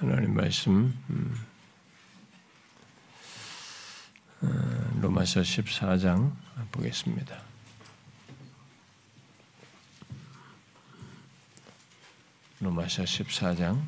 [0.00, 0.94] 하나님 말씀
[4.40, 4.46] 어,
[5.00, 6.32] 로마서 14장
[6.70, 7.42] 보겠습니다.
[12.60, 13.82] 로마서 14장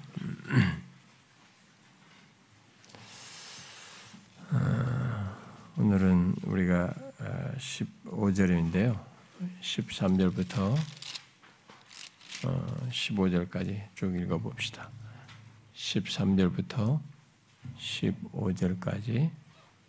[4.50, 5.36] 어,
[5.76, 6.92] 오늘은 우리가
[7.56, 8.94] 15절인데요.
[8.96, 9.08] 어,
[9.62, 10.76] 13절부터
[12.90, 14.90] 15절까지 쭉 읽어봅시다.
[15.74, 17.00] 13절부터
[17.78, 19.30] 15절까지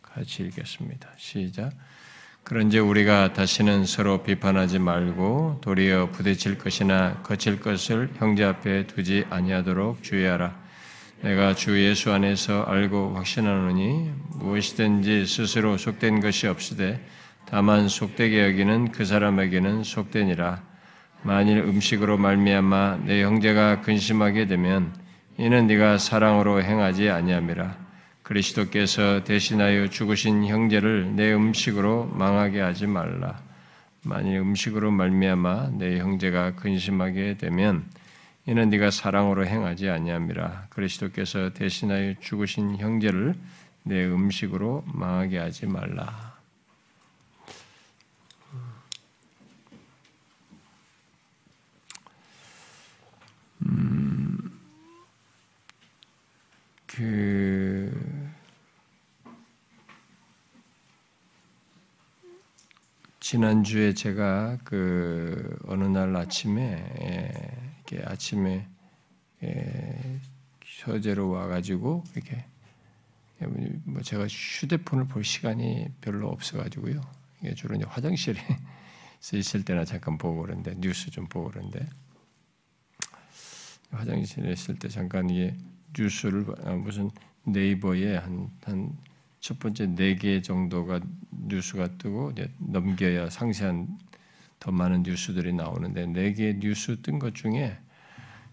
[0.02, 1.10] 같이 읽겠습니다.
[1.18, 1.72] 시작.
[2.44, 10.04] 그런지 우리가 다시는 서로 비판하지 말고 도리어 부딪힐 것이나 거칠 것을 형제 앞에 두지 아니하도록
[10.04, 10.60] 주의하라.
[11.22, 17.06] 내가 주 예수 안에서 알고 확신하노니 무엇이든지 스스로 속된 것이 없으되
[17.46, 20.64] 다만 속되게 여기는 그 사람에게는 속되니라.
[21.24, 24.94] 만일 음식으로 말미암아 내 형제가 근심하게 되면
[25.38, 27.76] 이는 네가 사랑으로 행하지 아니함이라.
[28.24, 33.40] 그리스도께서 대신하여 죽으신 형제를 내 음식으로 망하게 하지 말라.
[34.04, 37.86] 만일 음식으로 말미암아 내 형제가 근심하게 되면
[38.46, 40.68] 이는 네가 사랑으로 행하지 아니함이라.
[40.70, 43.36] 그리스도께서 대신하여 죽으신 형제를
[43.84, 46.31] 내 음식으로 망하게 하지 말라.
[56.94, 58.32] 그
[63.22, 66.84] 지난주에 제가 그 어느 날 아침에
[67.88, 68.68] 이렇게 아침에
[70.66, 72.46] 서재로 와가지고 이렇게
[73.86, 77.00] 뭐 제가 휴대폰을 볼 시간이 별로 없어가지고요.
[77.42, 78.40] 이게 주로 이제 화장실에
[79.34, 81.88] 있을 때나 잠깐 보고 그러는데 뉴스 좀 보고 그러는데
[83.92, 85.56] 화장실에 있을 때 잠깐 이게
[85.98, 87.10] 뉴스를 아, 무슨
[87.44, 88.98] 네이버에 한한
[89.40, 93.98] 첫 번째 네 개 정도가 뉴스가 뜨고 넘겨야 상세한
[94.60, 97.78] 더 많은 뉴스들이 나오는데 네 개 뉴스 뜬 것 중에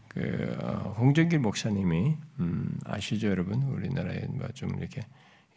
[0.09, 3.63] 그 어, 홍정길 목사님이 음, 아시죠 여러분?
[3.63, 5.03] 우리나라에 뭐좀 이렇게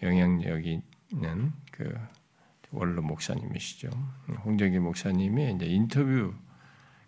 [0.04, 0.82] 영향력이
[1.14, 1.96] 있는 그
[2.72, 3.90] 원로 목사님이시죠.
[4.46, 6.34] 홍정길 목사님이 이제 인터뷰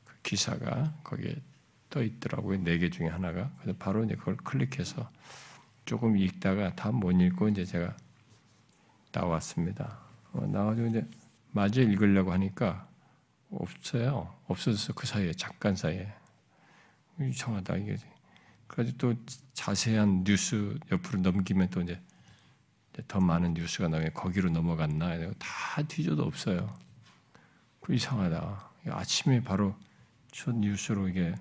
[0.05, 1.35] 그 기사가 거기에
[1.93, 2.63] 떠 있더라고요.
[2.63, 3.51] 네 개 중에 하나가.
[3.61, 5.11] 그래서 바로 이제 그걸 클릭해서
[5.85, 7.95] 조금 읽다가 다 못 읽고 이제 제가
[9.11, 9.99] 나왔습니다.
[10.31, 11.07] 어, 나와가지고 이제
[11.51, 12.87] 마저 읽으려고 하니까
[13.51, 14.33] 없어요.
[14.47, 14.93] 없어졌어.
[14.93, 16.11] 그 사이에, 잠깐 사이에.
[17.21, 17.97] 이상하다, 이게.
[18.65, 19.13] 그래서 또
[19.53, 22.01] 자세한 뉴스 옆으로 넘기면 또 이제
[23.07, 25.31] 더 많은 뉴스가 나오면 거기로 넘어갔나?
[25.37, 26.75] 다 뒤져도 없어요.
[27.81, 28.71] 그 이상하다.
[28.89, 29.75] 아침에 바로
[30.31, 31.35] 첫 뉴스로 이게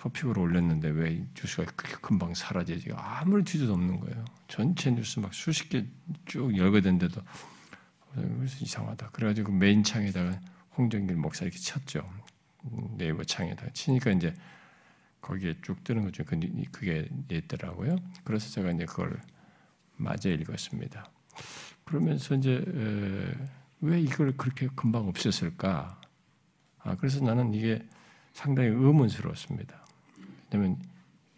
[0.00, 2.90] 토픽으로 올렸는데 왜 뉴스가 그렇게 금방 사라지지?
[2.96, 4.24] 아무리 뒤져도 없는 거예요.
[4.48, 5.86] 전체 뉴스 막 수십 개
[6.24, 7.20] 쭉 열거된데도
[8.14, 9.10] 그래서 이상하다.
[9.10, 10.40] 그래가지고 메인 창에다가
[10.78, 12.10] 홍정길 목사 이렇게 쳤죠.
[12.96, 14.34] 네이버 창에다가 치니까 이제
[15.20, 16.24] 거기에 쭉 뜨는 거죠.
[16.24, 16.40] 그
[16.72, 17.96] 그게 있더라고요.
[18.24, 19.20] 그래서 제가 이제 그걸
[19.96, 21.10] 맞아 읽었습니다.
[21.84, 22.64] 그러면서 이제
[23.82, 25.94] 왜 이걸 그렇게 금방 없앴을까?
[26.78, 27.86] 아, 그래서 나는 이게
[28.32, 29.79] 상당히 의문스러웠습니다.
[30.52, 30.78] 왜냐면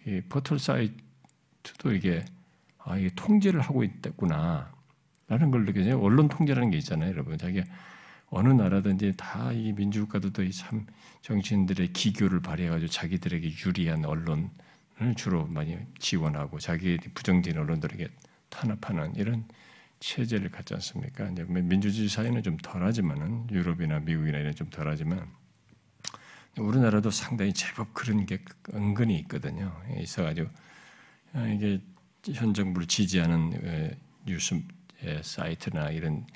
[0.06, 2.24] 이 포털 사이트도 이게
[2.78, 4.72] 아 이게 통제를 하고 있구나
[5.28, 6.00] 라는 걸 느껴져요.
[6.00, 7.38] 언론 통제라는 게 있잖아요, 여러분.
[7.38, 7.62] 자기
[8.28, 10.86] 어느 나라든지 다 이 민주국가들도 참
[11.22, 14.48] 정치인들의 기교를 발휘해가지고 자기들에게 유리한 언론을
[15.16, 18.08] 주로 많이 지원하고 자기 부정적인 언론들에게
[18.48, 19.44] 탄압하는 이런
[20.00, 21.28] 체제를 갖지 않습니까?
[21.30, 25.26] 이제 민주주의 사회는 좀 덜하지만은 유럽이나 미국이나 이런 좀 덜하지만
[26.58, 28.38] 우리나라도 상당히 제법 그런 게
[28.74, 29.74] 은근히 있거든요.
[29.98, 30.48] 있어가지고
[31.32, 31.80] 아, 이게
[32.34, 33.96] 현 정부를 지지하는
[34.26, 34.60] 뉴스
[35.22, 36.26] 사이트나 이런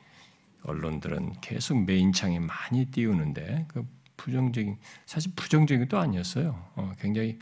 [0.63, 6.71] 언론들은 계속 메인창에 많이 띄우는데 그 부정적인 사실 부정적인 것도 아니었어요.
[6.75, 7.39] 어, 굉장히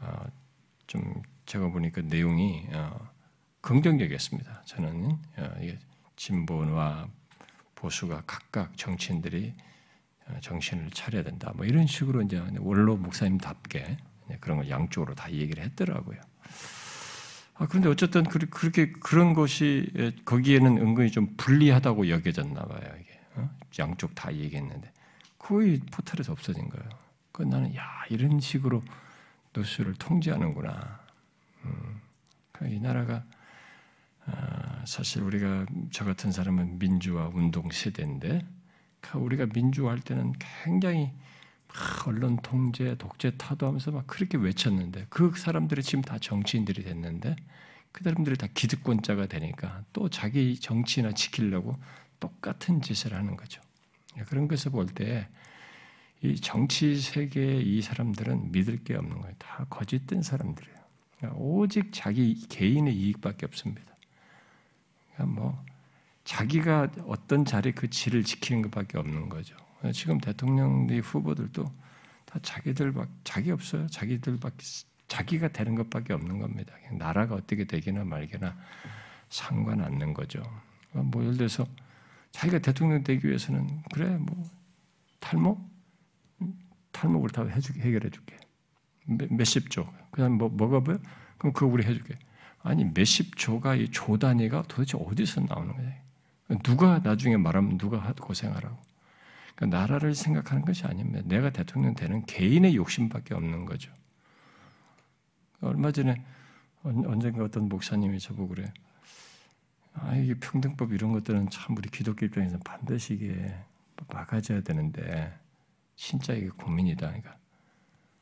[0.00, 0.24] 어,
[0.86, 3.08] 좀 제가 보니까 내용이 어,
[3.60, 4.62] 긍정적이었습니다.
[4.64, 5.54] 저는 어,
[6.16, 7.08] 진보와
[7.74, 9.71] 보수가 각각 정치인들이 어,
[10.40, 11.52] 정신을 차려야 된다.
[11.54, 13.96] 뭐 이런 식으로 이제 원로 목사님답게
[14.40, 16.20] 그런 걸 양쪽으로 다 얘기를 했더라고요.
[17.54, 19.90] 아, 그런데 어쨌든 그렇게 그런 것이
[20.24, 22.92] 거기에는 은근히 좀 불리하다고 여겨졌나 봐요.
[23.00, 23.50] 이게 어?
[23.78, 24.90] 양쪽 다 얘기했는데
[25.38, 26.88] 거의 포털에서 없어진 거예요.
[27.30, 28.82] 그 나는 야 이런 식으로
[29.56, 31.00] 뉴스를 통제하는구나.
[31.64, 32.00] 음,
[32.64, 33.24] 이 나라가
[34.26, 38.46] 아, 사실 우리가 저 같은 사람은 민주화 운동 세대인데
[39.14, 40.32] 우리가 민주화할 때는
[40.64, 41.12] 굉장히
[41.68, 47.36] 막 언론 통제, 독재 타도하면서 막 그렇게 외쳤는데 그 사람들이 지금 다 정치인들이 됐는데
[47.92, 51.76] 그 사람들이 다 기득권자가 되니까 또 자기 정치나 지키려고
[52.20, 53.60] 똑같은 짓을 하는 거죠.
[54.26, 55.28] 그런 것을 볼 때
[56.24, 59.34] 이 정치 세계의 이 사람들은 믿을 게 없는 거예요.
[59.38, 60.76] 다 거짓된 사람들이에요.
[61.34, 63.92] 오직 자기 개인의 이익밖에 없습니다.
[65.14, 65.64] 그러니까 뭐
[66.24, 69.56] 자기가 어떤 자리 그 질을 지키는 것밖에 없는 거죠.
[69.92, 71.64] 지금 대통령의 후보들도
[72.24, 73.86] 다 자기들 막 자기 없어요.
[73.88, 74.56] 자기들밖에
[75.08, 76.74] 자기가 되는 것밖에 없는 겁니다.
[76.92, 78.56] 나라가 어떻게 되기나 말기나
[79.28, 80.42] 상관 않는 거죠.
[80.92, 81.66] 뭐 예를 들어서
[82.30, 84.48] 자기가 대통령 되기 위해서는 그래 뭐
[85.20, 85.70] 탈목
[86.92, 88.36] 탈목을 다 해주게 해결해 줄게
[89.06, 90.98] 몇십 조 그다음 뭐 먹어봐요
[91.38, 92.14] 그럼 그거 우리 해줄게
[92.62, 95.92] 아니 몇십 조가 이 조 단위가 도대체 어디서 나오는 거예요?
[96.58, 98.76] 누가 나중에 말하면 누가 고생하라고.
[99.54, 101.20] 그러니까 나라를 생각하는 것이 아닙니다.
[101.24, 103.92] 내가 대통령 되는 개인의 욕심밖에 없는 거죠.
[105.60, 106.22] 얼마 전에
[106.82, 108.72] 언젠가 어떤 목사님이 저보고 그래.
[109.94, 113.54] 아, 이게 평등법 이런 것들은 참 우리 기독교 입장에서 반드시 이게
[114.08, 115.32] 막아져야 되는데
[115.94, 117.06] 진짜 이게 고민이다.
[117.06, 117.36] 그러니까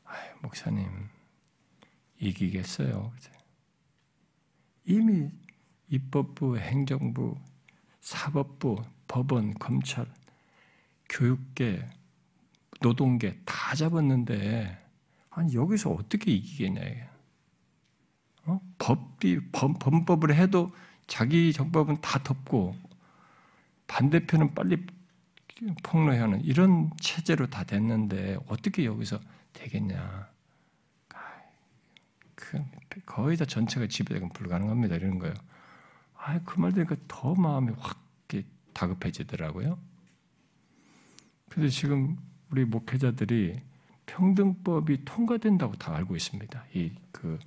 [0.03, 0.87] 아, 목사님
[2.19, 3.11] 이기겠어요.
[4.85, 5.31] 이미
[5.89, 7.37] 입법부, 행정부,
[8.01, 10.05] 사법부, 법원, 검찰,
[11.09, 11.87] 교육계,
[12.81, 14.77] 노동계 다 잡았는데
[15.29, 16.81] 아니 여기서 어떻게 이기겠냐
[18.45, 18.59] 어?
[18.79, 20.71] 법이 범, 범법을 해도
[21.07, 22.75] 자기 정법은 다 덮고
[23.87, 24.85] 반대편은 빨리
[25.83, 29.19] 폭로해야 하는 이런 체제로 다 됐는데 어떻게 여기서
[29.53, 30.29] 되겠냐?
[32.35, 32.57] 그
[33.05, 34.95] 거의 다 전체가 지배되건 불가능합니다.
[34.95, 35.33] 이런 거예요.
[36.23, 37.99] 아, 그말 들으니까 더 마음이 확
[38.73, 39.77] 다급해지더라고요.
[41.49, 42.17] 그래서 지금
[42.49, 43.61] 우리 목회자들이
[44.05, 46.65] 평등법이 통과된다고 다 알고 있습니다.
[46.75, 47.37] 이 그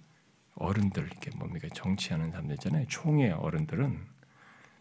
[0.56, 2.86] 어른들 이렇게 뭡니까 정치하는 사람들 있잖아요.
[2.88, 4.06] 총회 어른들은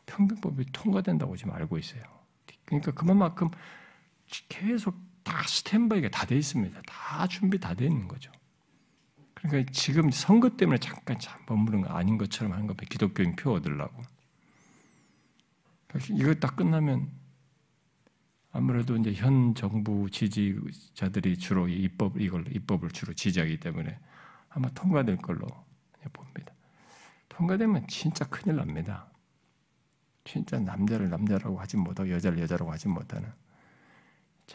[0.06, 2.04] 평등법이 통과된다고 지금 알고 있어요.
[2.66, 3.50] 그러니까 그만큼
[4.50, 6.80] 계속 다 스탠바이가 다 돼 있습니다.
[6.86, 8.32] 다 준비 다 돼 있는 거죠.
[9.44, 11.18] 그러니까 지금 선거 때문에 잠깐
[11.48, 12.86] 머무는 거 아닌 것처럼 하는 겁니다.
[12.90, 14.02] 기독교인 표 얻으려고.
[15.88, 17.12] 그러니까 이거 딱 끝나면
[18.52, 24.00] 아무래도 이제 현 정부 지지자들이 주로 입법 이걸 입법을 주로 지지하기 때문에
[24.50, 25.48] 아마 통과될 걸로
[26.14, 26.54] 봅니다.
[27.30, 29.08] 통과되면 진짜 큰일 납니다.
[30.24, 33.30] 진짜 남자를 남자라고 하지 못하고 여자를 여자라고 하지 못하는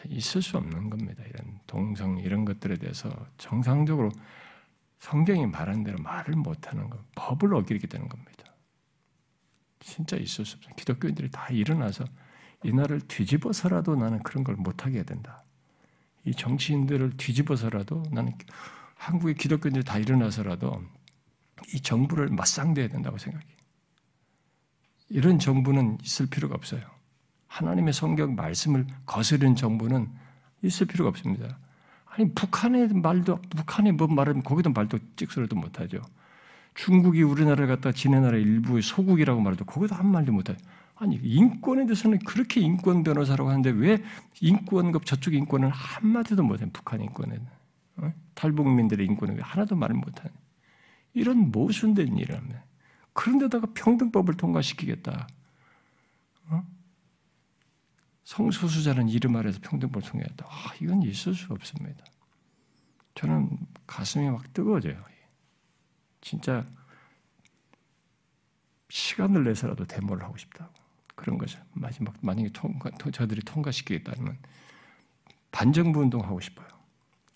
[0.05, 1.23] 있을 수 없는 겁니다.
[1.27, 4.11] 이런 동성 이런 것들에 대해서 정상적으로
[4.99, 8.43] 성경이 말하는 대로 말을 못하는 것, 법을 어기게 되는 겁니다.
[9.79, 10.75] 진짜 있을 수 없어요.
[10.75, 12.05] 기독교인들이 다 일어나서
[12.63, 15.43] 이 나라를 뒤집어서라도 나는 그런 걸 못하게 해야 된다.
[16.25, 18.37] 이 정치인들을 뒤집어서라도 나는
[18.95, 20.83] 한국의 기독교인들이 다 일어나서라도
[21.73, 23.55] 이 정부를 맞상대해야 된다고 생각해요.
[25.07, 26.81] 이런 정부는 있을 필요가 없어요.
[27.47, 30.11] 하나님의 성경 말씀을 거스르는 정부는
[30.61, 31.57] 있을 필요가 없습니다.
[32.19, 36.01] 아니 북한의 말도 북한이 뭐 말하면 거기도 말도 찍소리도 못하죠.
[36.75, 40.57] 중국이 우리나라를 갖다 지네 나라 일부의 소국이라고 말해도 거기도 한 말도 못해요.
[40.95, 44.03] 아니 인권에 대해서는 그렇게 인권 변호사라고 하는데 왜
[44.41, 46.69] 인권과 저쪽 인권을 한 마디도 못해요.
[46.73, 47.47] 북한 인권에는
[47.97, 48.13] 어?
[48.35, 50.31] 탈북민들의 인권을 왜 하나도 말을 못하는
[51.13, 52.65] 이런 모순된 일을 합니다.
[53.13, 55.25] 그런데다가 평등법을 통과시키겠다.
[56.49, 56.63] 어?
[58.25, 60.45] 성소수자는 이름 아래서 평등법을 통과했다.
[60.45, 62.03] 아, 이건 있을 수 없습니다.
[63.19, 63.49] 저는
[63.85, 64.97] 가슴이 막 뜨거워져요.
[66.21, 66.65] 진짜
[68.87, 70.71] 시간을 내서라도 데모를 하고 싶다고.
[71.15, 74.37] 그런 것을 마지막 만약에 통과, 저들이 통과시키겠다면
[75.51, 76.67] 반정부 운동하고 싶어요.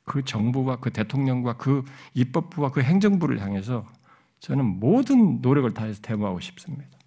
[0.05, 3.85] 그 정부와 그 대통령과 그 입법부와 그 행정부를 향해서
[4.39, 6.97] 저는 모든 노력을 다해서 대모하고 싶습니다.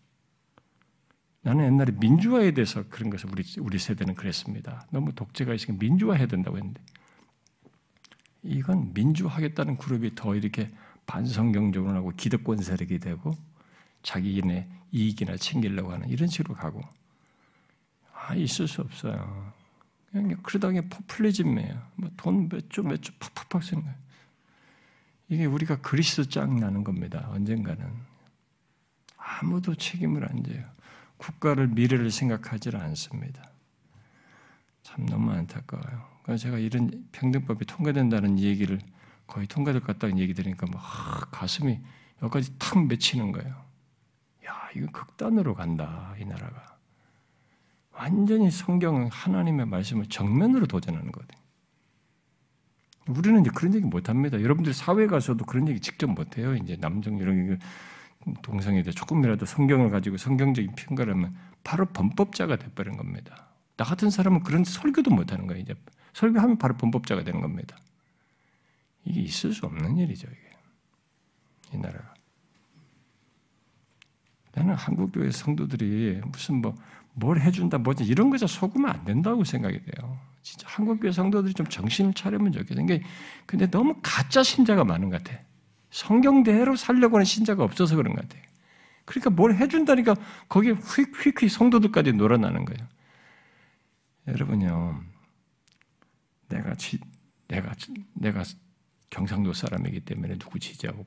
[1.40, 4.86] 나는 옛날에 민주화에 대해서 그런 것을 우리 우리 세대는 그랬습니다.
[4.90, 6.82] 너무 독재가 있으니까 민주화해야 된다고 했는데
[8.46, 10.70] 이건 민주화하겠다는 그룹이 더 이렇게
[11.06, 13.36] 반성경적으로 하고 기득권 세력이 되고
[14.02, 16.82] 자기네 이익이나 챙기려고 하는 이런 식으로 가고
[18.14, 19.52] 아 있을 수 없어요.
[20.10, 21.82] 그냥 그러다가 포퓰리즘이에요.
[21.96, 23.96] 뭐돈 몇조몇조 팍팍팍 쓰는 거예요.
[25.28, 27.28] 이게 우리가 그리스 짱 나는 겁니다.
[27.32, 27.84] 언젠가는
[29.16, 30.64] 아무도 책임을 안 져요.
[31.16, 33.50] 국가를 미래를 생각하지 않습니다.
[34.82, 36.15] 참 너무 안타까워요.
[36.34, 38.80] 제가 이런 평등법이 통과된다는 얘기를
[39.26, 41.80] 거의 통과될 것 같다는 얘기 들으니까 막 가슴이
[42.22, 43.54] 여기까지 탁 맺히는 거예요.
[44.46, 46.76] 야, 이거 극단으로 간다, 이 나라가.
[47.92, 51.40] 완전히 성경은 하나님의 말씀을 정면으로 도전하는 거거든요.
[53.08, 54.40] 우리는 이제 그런 얘기 못 합니다.
[54.40, 56.54] 여러분들 사회 가서도 그런 얘기 직접 못 해요.
[56.56, 57.58] 이제 남성 이런
[58.42, 63.48] 동성에 대해 조금이라도 성경을 가지고 성경적인 평가를 하면 바로 범법자가 돼버린 겁니다.
[63.76, 65.62] 나 같은 사람은 그런 설교도 못 하는 거예요.
[65.62, 65.74] 이제
[66.16, 67.76] 설교하면 바로 범법자가 되는 겁니다.
[69.04, 70.28] 이게 있을 수 없는 일이죠.
[70.28, 72.14] 이게 이 나라가.
[74.52, 76.74] 나는 한국 교회 성도들이 무슨 뭐
[77.18, 80.18] 뭘 해준다 뭐지 이런 거에 속으면 안 된다고 생각이 돼요.
[80.42, 83.02] 진짜 한국 교회 성도들이 좀 정신을 차리면 좋겠는 게
[83.46, 85.40] 근데 너무 가짜 신자가 많은 것 같아.
[85.90, 88.40] 성경대로 살려고 하는 신자가 없어서 그런 것 같아.
[89.06, 90.14] 그러니까 뭘 해준다니까
[90.48, 92.86] 거기에 휙휙휙 성도들까지 놀아나는 거예요.
[94.28, 95.02] 여러분요,
[96.48, 96.98] 내가 지,
[97.48, 97.74] 내가
[98.14, 98.42] 내가
[99.10, 101.06] 경상도 사람이기 때문에 누구 지지하고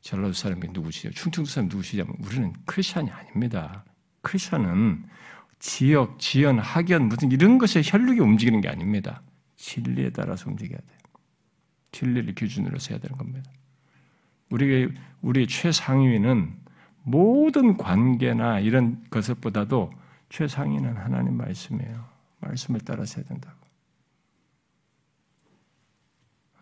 [0.00, 3.84] 전라도 사람이 누구 지지하고 충청도 사람이 누구 지지하면 우리는 크리스천이 아닙니다.
[4.22, 5.04] 크리스천은
[5.58, 9.22] 지역, 지연, 학연 무슨 이런 것에 혈육이 움직이는 게 아닙니다.
[9.56, 10.98] 진리에 따라서 움직여야 돼요.
[11.92, 13.50] 진리를 기준으로 세야 되는 겁니다.
[14.50, 16.56] 우리의 우리의 최상위는
[17.04, 19.90] 모든 관계나 이런 것보다도
[20.30, 22.04] 최상위는 하나님 말씀이에요.
[22.40, 23.61] 말씀을 따라서 해야 된다고.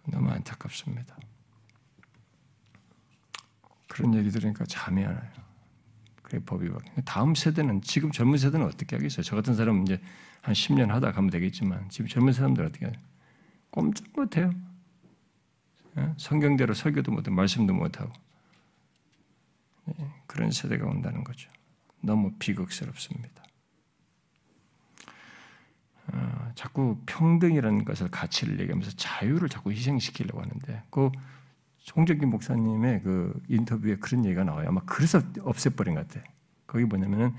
[0.06, 1.16] 너무 안타깝습니다.
[3.88, 5.30] 그런 얘기 들으니까 잠이 안 와요.
[6.22, 9.22] 그래 법이 바뀌 다음 세대는 지금 젊은 세대는 어떻게 하겠어요?
[9.22, 10.00] 저 같은 사람은 이제
[10.42, 12.92] 한 10년 하다 가면 되겠지만 지금 젊은 사람들 어떻게 해요?
[13.70, 14.52] 꼼짝 못해요.
[15.98, 16.14] 예?
[16.16, 18.12] 성경대로 설교도 못하고 말씀도 못하고
[19.88, 21.50] 예, 그런 세대가 온다는 거죠.
[22.00, 23.42] 너무 비극스럽습니다.
[26.12, 31.10] 어, 자꾸 평등이라는 것을 가치를 얘기하면서 자유를 자꾸 희생시키려고 하는데 그
[31.78, 34.68] 송정기 목사님의 그 인터뷰에 그런 얘기가 나와요.
[34.68, 36.26] 아마 그래서 없애버린 것 같아.
[36.66, 37.34] 거기 뭐냐면은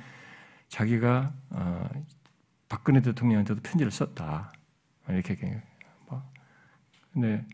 [0.70, 1.90] 자기가 어,
[2.70, 4.52] 박근혜 대통령한테도 편지를 썼다.
[5.10, 5.36] 이렇게
[6.08, 6.24] 뭐
[7.14, 7.46] 근데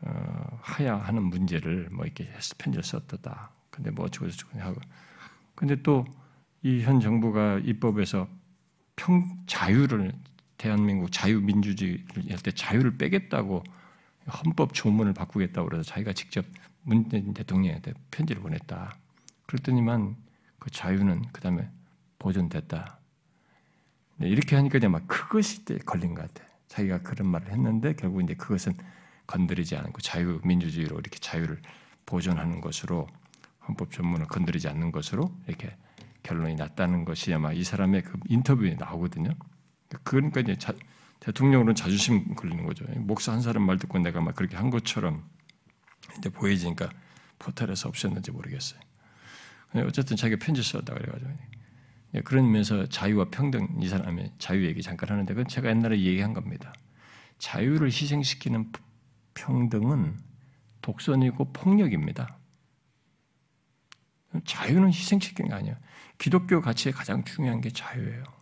[0.00, 2.28] 어, 하야 하는 문제를 뭐 이렇게
[2.58, 3.50] 편지를 썼다.
[3.70, 4.80] 근데 뭐 어쩌고 저쩌고 하고
[5.54, 6.04] 근데 또
[6.62, 8.28] 이 현 정부가 입법에서
[8.96, 10.12] 평 자유를
[10.58, 13.64] 대한민국 자유민주주의를 할때 자유를 빼겠다고
[14.44, 16.44] 헌법 조문을 바꾸겠다고 그래서 자기가 직접
[16.82, 18.94] 문재인 대통령한테 편지를 보냈다.
[19.46, 20.16] 그랬더니만
[20.58, 21.70] 그 자유는 그 다음에
[22.18, 22.98] 보존됐다.
[24.16, 26.46] 네, 이렇게 하니까 이제 막 그것이 걸린 것 같아.
[26.66, 28.74] 자기가 그런 말을 했는데 결국 이제 그것은
[29.26, 31.60] 건드리지 않고 자유 민주주의로 이렇게 자유를
[32.04, 33.06] 보존하는 것으로
[33.66, 35.74] 헌법 전문을 건드리지 않는 것으로 이렇게
[36.22, 39.30] 결론이 났다는 것이 아마 이 사람의 그 인터뷰에 나오거든요.
[40.02, 40.72] 그러니까 이제 자,
[41.20, 42.84] 대통령으로는 자존심 걸리는 거죠.
[42.96, 45.24] 목사 한 사람 말 듣고 내가 막 그렇게 한 것처럼
[46.18, 46.90] 이제 보여지니까
[47.38, 48.80] 포털에서 없앴는지 모르겠어요.
[49.86, 51.30] 어쨌든 자기가 편지 썼다 그래가지고
[52.14, 56.32] 예, 그런 면에서 자유와 평등 이 사람의 자유 얘기 잠깐 하는데 그건 제가 옛날에 얘기한
[56.32, 56.72] 겁니다.
[57.38, 58.72] 자유를 희생시키는
[59.34, 60.18] 평등은
[60.80, 62.38] 독선이고 폭력입니다.
[64.44, 65.76] 자유는 희생시키는 게 아니에요.
[66.16, 68.37] 기독교 가치의 가장 중요한 게 자유예요.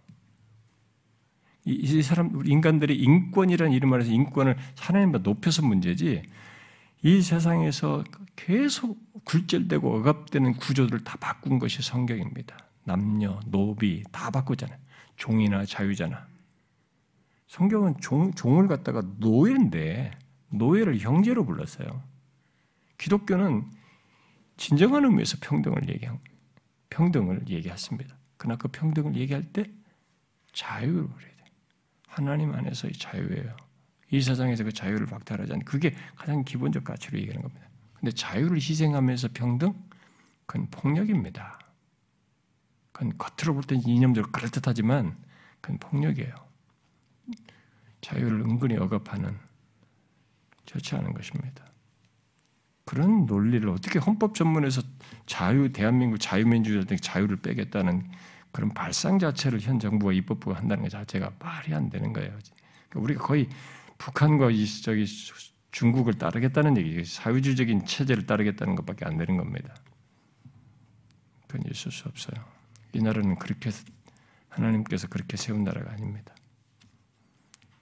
[1.67, 6.23] 이, 이 사람 우리 인간들이 인권이라는 이름 아래서 인권을 하나님보다 높여서 문제지
[7.03, 8.05] 이 세상에서
[8.37, 12.57] 계속 굴절되고 억압되는 구조들을 다 바꾼 것이 성경입니다.
[12.85, 14.79] 남녀, 노비 다 바꾸잖아요.
[15.17, 16.27] 종이나 자유잖아.
[17.49, 20.13] 성경은 종, 종을 갖다가 노예인데
[20.51, 21.87] 노예를 형제로 불렀어요.
[22.99, 23.71] 기독교는
[24.57, 26.19] 진정한 의미에서 평등을 얘기한
[26.91, 28.17] 평등을 얘기했습니다.
[28.37, 29.65] 그러나 그 평등을 얘기할 때
[30.53, 31.36] 자유를 돼.
[32.17, 33.55] 하나님 안에서의 자유예요.
[34.11, 37.69] 이 세상에서 그 자유를 박탈하지 않는 그게 가장 기본적 가치로 얘기하는 겁니다.
[37.93, 39.75] 근데 자유를 희생하면서 평등?
[40.47, 41.59] 그건 폭력입니다.
[42.93, 45.15] 그건 겉으로 볼때 이념대로 그럴듯하지만
[45.61, 46.35] 그건 폭력이에요.
[48.01, 49.37] 자유를 은근히 억압하는
[50.65, 51.67] 좋지 않은 것입니다.
[52.87, 54.81] 그런 논리를 어떻게 헌법 전문에서
[55.27, 58.09] 자유 대한민국 자유민주주의 자유를 빼겠다는
[58.57, 62.31] 그런 발상 자체를 현 정부가 입법부가 한다는 것 자체가 말이 안 되는 거예요.
[62.89, 63.51] 그러니까 우리가 거의
[63.99, 65.05] 북한과 이 저기
[65.73, 69.75] 중국을 따르겠다는 얘기, 사회주의적인 체제를 따르겠다는 것밖에 안 되는 겁니다.
[71.47, 72.43] 그건 있을 수 없어요.
[72.95, 73.69] 이 나라는 그렇게
[74.49, 76.35] 하나님께서 그렇게 세운 나라가 아닙니다.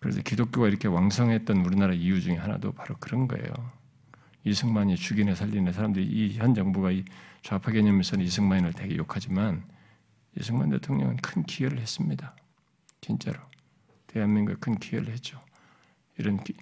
[0.00, 3.46] 그래서 기독교가 이렇게 왕성했던 우리나라 이유 중에 하나도 바로 그런 거예요.
[4.42, 7.04] 이승만이 죽이네 살리네 사람들이 이 현 정부가 이
[7.42, 9.72] 좌파 개념에서는 이승만을 되게 욕하지만
[10.38, 12.34] 이승만 대통령은 큰 기여를 했습니다.
[13.00, 13.40] 진짜로
[14.06, 15.40] 대한민국에 큰 기여를 했죠.
[16.18, 16.54] 이런 기,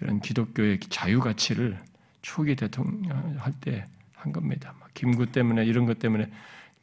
[0.00, 1.78] 이런 기독교의 자유 가치를
[2.22, 3.84] 초기 대통령 할 때
[4.22, 4.74] 한 겁니다.
[4.94, 6.30] 김구 때문에 이런 것 때문에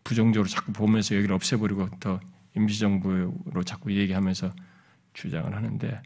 [0.04, 2.20] 부정적으로 자꾸 보면서 여기를 없애버리고 더
[2.56, 4.52] 임시정부로 자꾸 얘기하면서
[5.14, 6.02] 주장을 하는데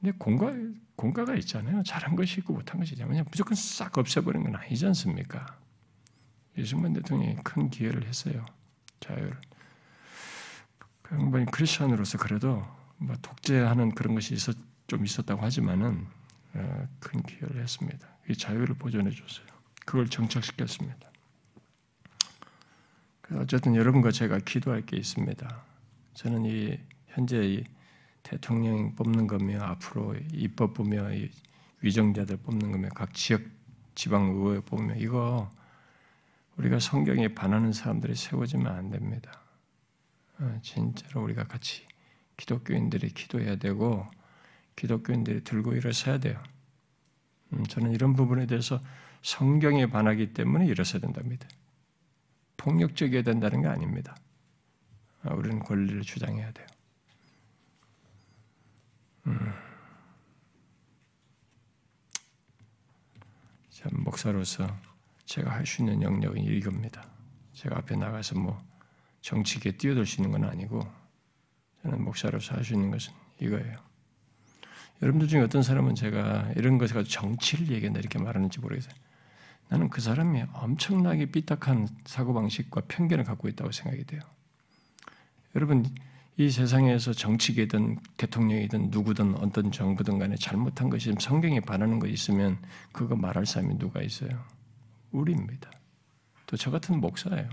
[0.00, 0.52] 근데 공과
[0.96, 1.82] 공과가 있잖아요.
[1.82, 3.24] 잘한 것이 있고 못한 것이 있잖아요.
[3.30, 5.58] 무조건 싹 없애버리는 건 아니지 않습니까?
[6.56, 8.44] 이승만 대통령이 큰 기회를 했어요.
[9.00, 9.36] 자유를.
[11.10, 12.62] 그 양반이 크리스천으로서 그래도
[12.96, 16.06] 뭐 독재하는 그런 것이 있었, 좀 있었다고 하지만은
[16.54, 18.08] 어, 큰 기여를 했습니다.
[18.28, 19.46] 이 자유를 보존해 줬어요.
[19.84, 21.10] 그걸 정착시켰습니다.
[23.32, 25.62] 어쨌든 여러분과 제가 기도할 게 있습니다.
[26.14, 27.64] 저는 이 현재 이
[28.22, 31.08] 대통령 뽑는 거며 앞으로 입법부며
[31.80, 33.42] 위정자들 뽑는 거며 각 지역
[33.94, 35.50] 지방 의회 뽑으며 이거
[36.56, 39.39] 우리가 성경에 반하는 사람들이 세워지면 안 됩니다.
[40.40, 41.86] 어, 진짜로 우리가 같이
[42.36, 44.06] 기독교인들이 기도해야 되고
[44.76, 46.42] 기독교인들이 들고 일어서야 돼요.
[47.52, 48.80] 음, 저는 이런 부분에 대해서
[49.22, 51.46] 성경에 반하기 때문에 일어서야 된답니다.
[52.56, 54.16] 폭력적이어야 된다는 게 아닙니다.
[55.22, 56.66] 아, 우리는 권리를 주장해야 돼요.
[59.26, 59.52] 음.
[63.70, 64.66] 참 목사로서
[65.26, 67.08] 제가 할 수 있는 영역은 이겁니다.
[67.52, 68.62] 제가 앞에 나가서 뭐
[69.22, 70.80] 정치계에 뛰어들 수 있는 건 아니고
[71.82, 73.76] 저는 목사로서 할 수 있는 것은 이거예요.
[75.02, 78.94] 여러분들 중에 어떤 사람은 제가 이런 것에 가지고 정치를 얘기한다 이렇게 말하는지 모르겠어요.
[79.68, 84.20] 나는 그 사람이 엄청나게 삐딱한 사고방식과 편견을 갖고 있다고 생각이 돼요.
[85.54, 85.86] 여러분,
[86.36, 92.58] 이 세상에서 정치계든 대통령이든 누구든 어떤 정부든 간에 잘못한 것이 성경에 반하는 것이 있으면
[92.92, 94.30] 그거 말할 사람이 누가 있어요?
[95.12, 95.70] 우리입니다.
[96.46, 97.48] 또 저 같은 목사예요.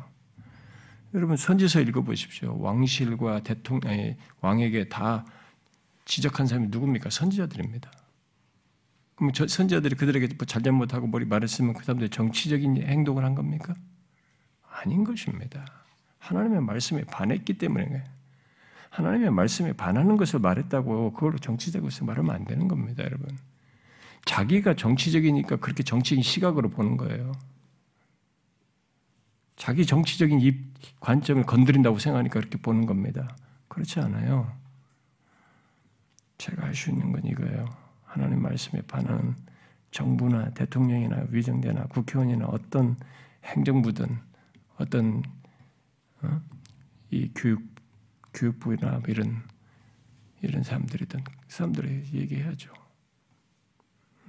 [1.14, 2.60] 여러분 선지서 읽어보십시오.
[2.60, 5.26] 왕실과 대통령, 왕에게 다
[6.06, 7.10] 지적한 사람이 누굽니까?
[7.10, 7.92] 선지자들입니다.
[9.16, 13.74] 그럼 저 선지자들이 그들에게 뭐 잘잘못하고 머리 말했으면 그 사람들이 정치적인 행동을 한 겁니까?
[14.70, 15.66] 아닌 것입니다.
[16.20, 18.04] 하나님의 말씀에 반했기 때문에
[18.90, 23.38] 하나님의 말씀에 반하는 것을 말했다고 그걸로 정치적 것을 말하면 안 되는 겁니다, 여러분.
[24.26, 27.32] 자기가 정치적이니까 그렇게 정치적인 시각으로 보는 거예요.
[29.58, 30.66] 자기 정치적인 입
[31.02, 33.36] 관점을 건드린다고 생각하니까 그렇게 보는 겁니다.
[33.68, 34.56] 그렇지 않아요.
[36.38, 37.66] 제가 할 수 있는 건 이거예요.
[38.06, 39.36] 하나님 말씀에 반하는
[39.92, 42.96] 정부나 대통령이나 위정대나 국회의원이나 어떤
[43.44, 44.20] 행정부든
[44.78, 45.24] 어떤
[46.22, 46.42] 어?
[47.10, 47.64] 이 교육
[48.34, 49.42] 교육부나 뭐 이런
[50.42, 52.72] 이런 사람들이든 그 사람들이 얘기해야죠.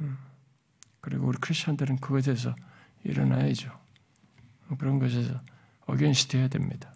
[0.01, 0.17] 음.
[1.01, 2.55] 그리고 우리 크리스천들은 그것에서
[3.05, 3.71] 일어나야죠.
[4.77, 5.41] 그런 것에서
[5.87, 6.93] 어견시트 해야 됩니다.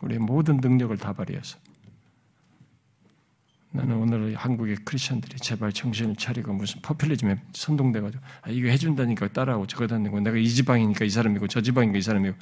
[0.00, 1.58] 우리의 모든 능력을 다 발휘해서.
[3.72, 9.86] 나는 오늘 한국의 크리스천들이 제발 정신을 차리고 무슨 퍼퓰리즘에 선동돼가지고 아, 이거 해준다니까 따라하고 저거
[9.86, 12.36] 다니고 내가 이 지방이니까 이 사람이고 저 지방이니까 이 사람이고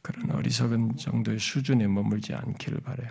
[0.00, 3.10] 그런 어리석은 정도의 수준에 머물지 않기를 바래요.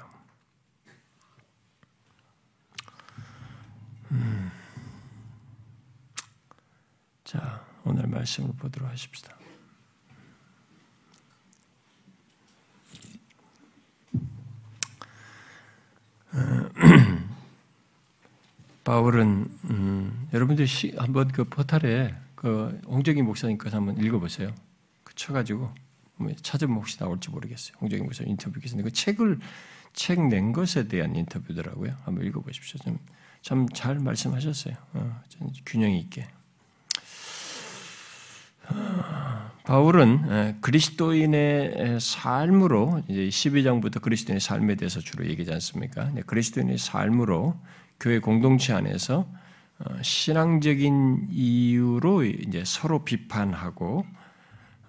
[4.11, 4.51] 음.
[7.23, 9.35] 자, 오늘 말씀을 보도록 하십시다.
[18.85, 24.53] 바울은 음, 여러분들 시, 한번 그 포탈에 그 홍정희 목사님 거 한번 읽어보세요.
[25.03, 25.73] 그 쳐가지고
[26.17, 27.75] 뭐 찾으면 혹시 나올지 모르겠어요.
[27.81, 29.39] 홍정희 목사 인터뷰 기사인데 그 책을
[29.93, 31.95] 책 낸 것에 대한 인터뷰더라고요.
[32.03, 32.79] 한번 읽어보십시오.
[33.41, 34.75] 참 잘 말씀하셨어요.
[34.93, 35.21] 어,
[35.65, 36.27] 균형 있게.
[39.63, 46.11] 바울은 그리스도인의 삶으로 이제 12장부터 그리스도인의 삶에 대해서 주로 얘기하지 않습니까?
[46.25, 47.59] 그리스도인의 삶으로
[47.99, 49.27] 교회 공동체 안에서
[49.79, 54.05] 어, 신앙적인 이유로 이제 서로 비판하고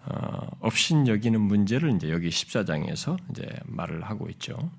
[0.05, 4.71] 어, 업신 여기는 문제를 이제 여기 14장에서 이제 말을 하고 있죠.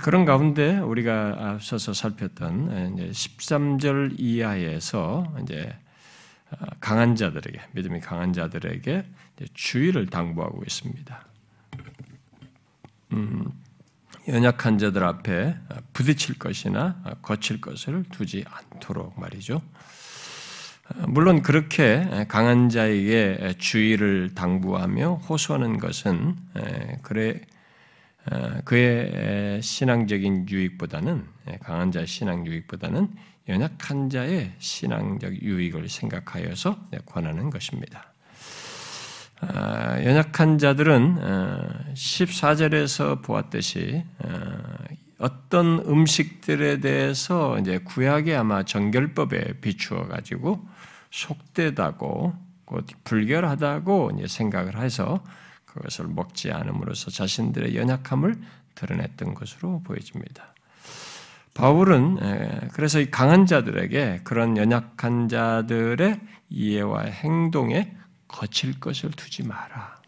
[0.00, 5.76] 그런 가운데 우리가 앞서서 살폈던 이제 13절 이하에서 이제
[6.50, 9.04] 어, 강한 자들에게 믿음이 강한 자들에게
[9.54, 11.26] 주의를 당부하고 있습니다.
[13.12, 13.52] 음,
[14.28, 15.56] 연약한 자들 앞에
[15.92, 19.60] 부딪힐 것이나 거칠 것을 두지 않도록 말이죠.
[21.08, 26.36] 물론 그렇게 강한 자에게 주의를 당부하며 호소하는 것은
[27.02, 27.40] 그래
[28.64, 31.26] 그의 신앙적인 유익보다는
[31.60, 33.08] 강한 자의 신앙 유익보다는
[33.48, 38.11] 연약한 자의 신앙적 유익을 생각하여서 권하는 것입니다.
[39.44, 44.28] 아, 연약한 자들은 14절에서 어, 보았듯이 어,
[45.18, 50.64] 어떤 음식들에 대해서 이제 구약의 아마 정결법에 비추어 가지고
[51.10, 55.24] 속되다고 곧 불결하다고 이제 생각을 해서
[55.64, 58.36] 그것을 먹지 않음으로써 자신들의 연약함을
[58.76, 60.54] 드러냈던 것으로 보여집니다.
[61.54, 67.94] 바울은 그래서 이 강한 자들에게 그런 연약한 자들의 이해와 행동에
[68.32, 70.02] 거칠 것을 두지 마라.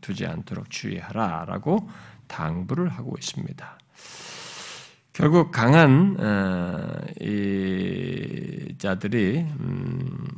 [0.00, 1.88] 두지 않도록 주의하라 라고
[2.26, 3.78] 당부를 하고 있습니다.
[5.12, 6.88] 결국 강한 어,
[7.20, 10.28] 이 자들이 음,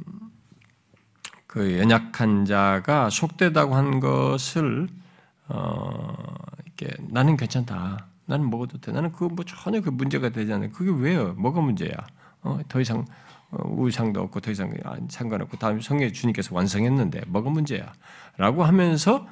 [1.46, 4.87] 그 연약한 자가 속되다고 한 것을
[5.48, 6.14] 어,
[6.64, 8.07] 이렇게 나는 괜찮다.
[8.27, 8.92] 나는 먹어도 돼.
[8.92, 10.70] 나는 그거 뭐 전혀 그 문제가 되지 않아요.
[10.70, 11.33] 그게 왜요?
[11.35, 11.90] 뭐가 문제야?
[12.42, 13.05] 어, 더 이상 어,
[13.51, 14.75] 우상도 없고 더 이상
[15.09, 17.93] 상관없고 다음 성경 주님께서 완성했는데 뭐가 문제야?
[18.37, 19.27] 라고 하면서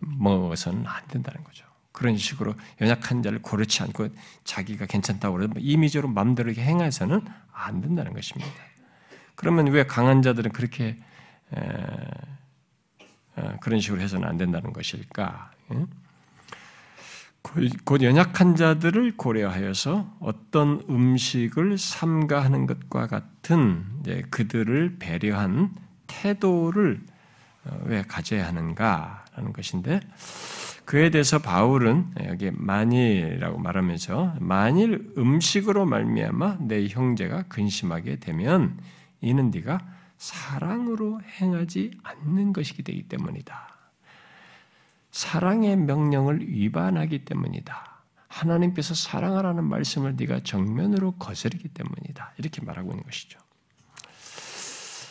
[0.00, 1.64] 먹어서는 안 된다는 거죠.
[1.92, 4.08] 그런 식으로 연약한 자를 고르지 않고
[4.44, 8.52] 자기가 괜찮다고 그래도 임의적으로 마음대로 행해서는 안 된다는 것입니다.
[9.34, 10.98] 그러면 왜 강한 자들은 그렇게
[13.36, 15.52] 어, 그런 식으로 해서는 안 된다는 것일까?
[17.84, 23.84] 곧 연약한 자들을 고려하여서 어떤 음식을 삼가하는 것과 같은
[24.30, 25.70] 그들을 배려한
[26.06, 27.00] 태도를
[27.64, 30.00] 어, 왜 가져야 하는가라는 것인데
[30.84, 38.78] 그에 대해서 바울은 여기 만일이라고 말하면서 만일 음식으로 말미암아 내 형제가 근심하게 되면
[39.20, 39.80] 이는 네가
[40.16, 43.75] 사랑으로 행하지 않는 것이기 되기 때문이다.
[45.16, 48.02] 사랑의 명령을 위반하기 때문이다.
[48.28, 52.34] 하나님께서 사랑하라는 말씀을 네가 정면으로 거스르기 때문이다.
[52.36, 53.38] 이렇게 말하고 있는 것이죠.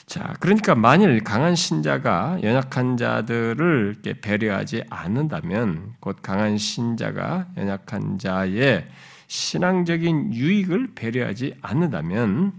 [0.05, 8.85] 자, 그러니까 만일 강한 신자가 연약한 자들을 배려하지 않는다면 곧 강한 신자가 연약한 자의
[9.25, 12.53] 신앙적인 유익을 배려하지 않는다면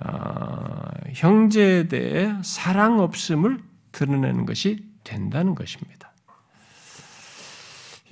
[0.00, 3.60] 어, 형제에 대해 사랑 없음을
[3.92, 6.01] 드러내는 것이 된다는 것입니다.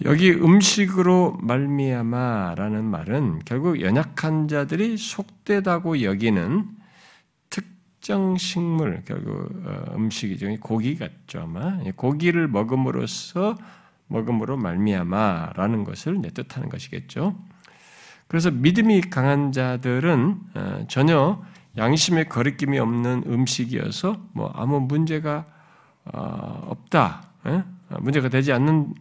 [0.05, 6.65] 여기 음식으로 말미암아라는 말은 결국 연약한 자들이 속되다고 여기는
[7.51, 10.57] 특정 식물 결국 어, 음식이죠.
[10.61, 11.79] 고기 같죠 아마.
[11.97, 13.59] 고기를 먹음으로써
[14.07, 17.39] 먹음으로 말미암아라는 것을 뜻하는 것이겠죠.
[18.27, 21.43] 그래서 믿음이 강한 자들은 어, 전혀
[21.77, 25.45] 양심의 거리낌이 없는 음식이어서 뭐 아무 문제가
[26.07, 27.27] 어, 없다,
[28.01, 28.95] 문제가 되지 않는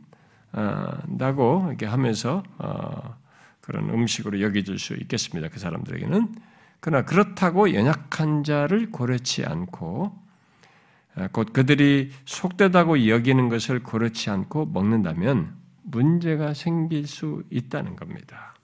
[0.52, 3.16] 다고 이렇게 하면서 어,
[3.62, 5.50] 그런 음식으로 여겨질 수 있겠습니다.
[5.50, 6.36] 그 사람들에게는
[6.80, 10.18] 그러나 그렇다고 연약한 자를 고려치 않고
[11.32, 18.56] 곧 그들이 속되다고 여기는 것을 고려치 않고 먹는다면 문제가 생길 수 있다는 겁니다.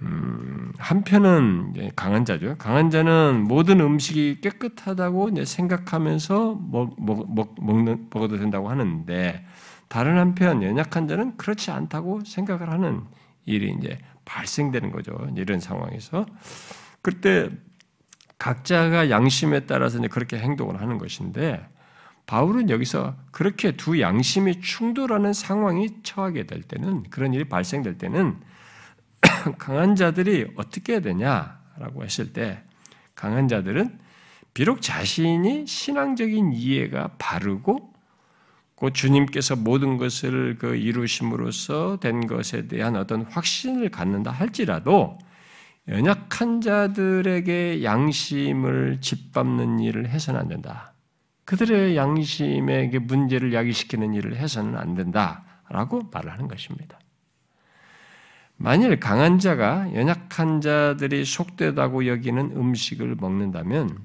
[0.00, 2.56] 음, 한편은 강한 자죠.
[2.58, 9.44] 강한 자는 모든 음식이 깨끗하다고 생각하면서 먹, 먹, 먹, 먹는, 먹어도 된다고 하는데
[9.88, 13.04] 다른 한편 연약한 자는 그렇지 않다고 생각을 하는
[13.46, 15.16] 일이 이제 발생되는 거죠.
[15.36, 16.26] 이런 상황에서
[17.00, 17.50] 그때
[18.38, 21.66] 각자가 양심에 따라서 이제 그렇게 행동을 하는 것인데
[22.26, 28.38] 바울은 여기서 그렇게 두 양심이 충돌하는 상황이 처하게 될 때는 그런 일이 발생될 때는
[29.58, 32.62] 강한 자들이 어떻게 해야 되냐라고 했을 때
[33.14, 33.98] 강한 자들은
[34.52, 37.94] 비록 자신이 신앙적인 이해가 바르고
[38.78, 45.18] 그 주님께서 모든 것을 그 이루심으로써 된 것에 대한 어떤 확신을 갖는다 할지라도
[45.88, 50.92] 연약한 자들에게 양심을 짓밟는 일을 해서는 안 된다.
[51.44, 57.00] 그들의 양심에게 문제를 야기시키는 일을 해서는 안 된다라고 말을 하는 것입니다.
[58.56, 63.98] 만일 강한 자가 연약한 자들이 속되다고 여기는 음식을 먹는다면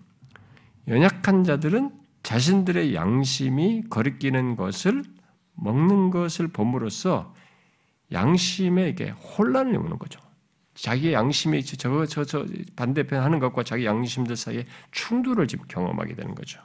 [0.88, 5.04] 연약한 자들은 자신들의 양심이 거리끼는 것을
[5.56, 7.34] 먹는 것을 봄으로써
[8.12, 10.20] 양심에게 혼란을 오는 거죠.
[10.74, 16.60] 자기 양심이 저거 저저 반대편 하는 것과 자기 양심들 사이에 충돌을 지금 경험하게 되는 거죠.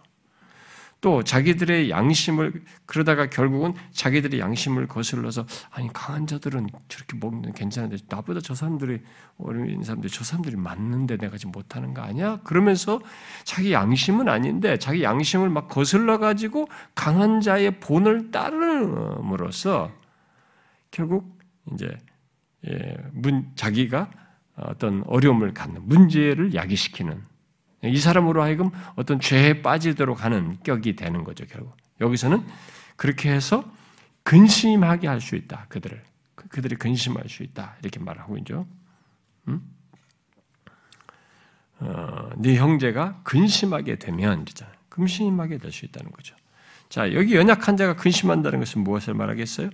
[1.00, 8.40] 또 자기들의 양심을 그러다가 결국은 자기들의 양심을 거슬러서 아니 강한 자들은 저렇게 먹는 괜찮은데 나보다
[8.40, 9.00] 저 사람들이
[9.38, 12.40] 어린 사람들이 저 사람들이 맞는데 내가 지금 못하는 거 아니야?
[12.42, 13.00] 그러면서
[13.44, 19.92] 자기 양심은 아닌데 자기 양심을 막 거슬러 가지고 강한 자의 본을 따름으로써
[20.90, 21.38] 결국
[21.72, 21.96] 이제
[22.66, 24.10] 예, 문 자기가
[24.56, 27.22] 어떤 어려움을 갖는 문제를 야기시키는
[27.84, 31.76] 이 사람으로 하여금 어떤 죄에 빠지도록 하는 격이 되는 거죠, 결국.
[32.00, 32.44] 여기서는
[32.96, 33.64] 그렇게 해서
[34.24, 36.02] 근심하게 할 수 있다, 그들을.
[36.34, 37.76] 그, 그들이 근심할 수 있다.
[37.82, 38.66] 이렇게 말하고 있죠.
[39.46, 39.62] 음?
[41.80, 44.44] 어, 네 형제가 근심하게 되면,
[44.88, 46.34] 근심하게 될 수 있다는 거죠.
[46.88, 49.70] 자, 여기 연약한 자가 근심한다는 것은 무엇을 말하겠어요?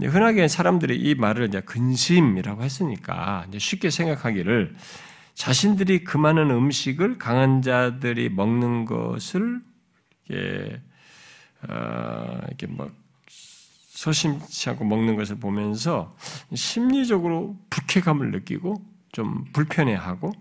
[0.00, 4.76] 흔하게 사람들이 이 말을 이제 근심이라고 했으니까 쉽게 생각하기를
[5.38, 9.62] 자신들이 그 많은 음식을 강한 자들이 먹는 것을
[10.28, 10.82] 이렇게,
[11.68, 12.90] 어, 이렇게 막
[13.88, 16.12] 소심치 않고 먹는 것을 보면서
[16.52, 20.32] 심리적으로 불쾌감을 느끼고 좀 불편해하고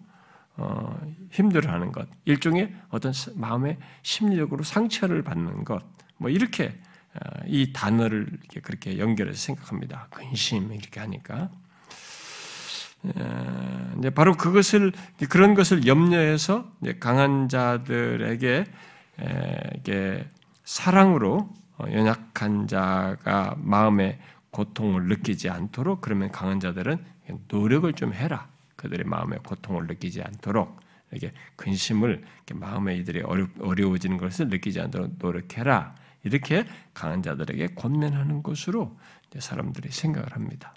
[0.55, 5.83] 어, 힘들어하는 것, 일종의 어떤 마음의 심리적으로 상처를 받는 것,
[6.17, 6.75] 뭐 이렇게
[7.13, 10.07] 어, 이 단어를 이렇게 그렇게 연결해서 생각합니다.
[10.09, 11.51] 근심 이렇게 하니까
[13.97, 14.91] 이제 바로 그것을
[15.29, 18.65] 그런 것을 염려해서 강한 자들에게
[19.77, 20.27] 이게
[20.63, 24.19] 사랑으로 어, 연약한 자가 마음의
[24.51, 26.97] 고통을 느끼지 않도록 그러면 강한 자들은
[27.47, 28.47] 노력을 좀 해라.
[28.75, 30.79] 그들의 마음의 고통을 느끼지 않도록
[31.11, 35.95] 이렇게 근심을 이렇게 마음에 이들이 어려, 어려워지는 것을 느끼지 않도록 노력해라.
[36.23, 38.97] 이렇게 강한 자들에게 권면하는 것으로
[39.37, 40.73] 사람들이 생각을 합니다.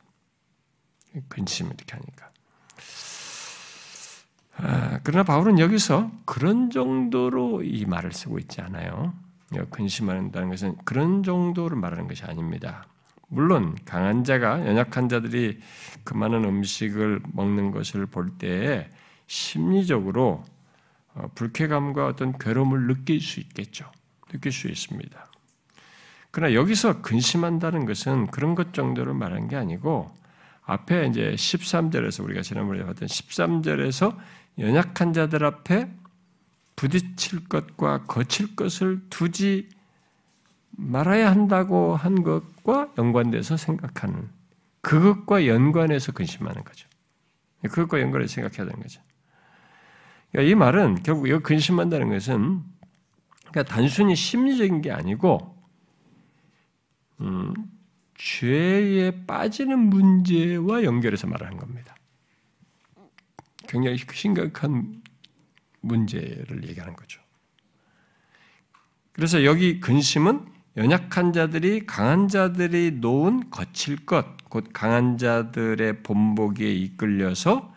[1.28, 2.28] 근심을 이렇게 하니까.
[4.56, 9.14] 아, 그러나 바울은 여기서 그런 정도로 이 말을 쓰고 있지 않아요.
[9.70, 12.86] 근심한다는 것은 그런 정도를 말하는 것이 아닙니다.
[13.28, 15.60] 물론 강한 자가 연약한 자들이
[16.04, 18.90] 그 많은 음식을 먹는 것을 볼 때에
[19.26, 20.44] 심리적으로
[21.14, 23.90] 어, 불쾌감과 어떤 괴로움을 느낄 수 있겠죠.
[24.28, 25.26] 느낄 수 있습니다.
[26.30, 30.12] 그러나 여기서 근심한다는 것은 그런 것 정도를 말한 게 아니고
[30.70, 34.16] 앞에 이제 13절에서 우리가 지난번에 봤던 13절에서
[34.58, 35.90] 연약한 자들 앞에
[36.76, 39.68] 부딪힐 것과 거칠 것을 두지
[40.70, 44.28] 말아야 한다고 한 것과 연관돼서 생각하는
[44.80, 46.88] 그것과 연관해서 근심하는 거죠.
[47.62, 49.02] 그것과 연관해서 생각해야 되는 거죠.
[50.30, 52.62] 그러니까 이 말은 결국 이 근심한다는 것은
[53.48, 55.58] 그러니까 단순히 심리적인 게 아니고
[57.20, 57.52] 음,
[58.20, 61.96] 죄에 빠지는 문제와 연결해서 말하는 겁니다.
[63.66, 65.02] 굉장히 심각한
[65.80, 67.22] 문제를 얘기하는 거죠.
[69.12, 77.74] 그래서 여기 근심은 연약한 자들이 강한 자들이 놓은 거칠 것, 곧 강한 자들의 본보기에 이끌려서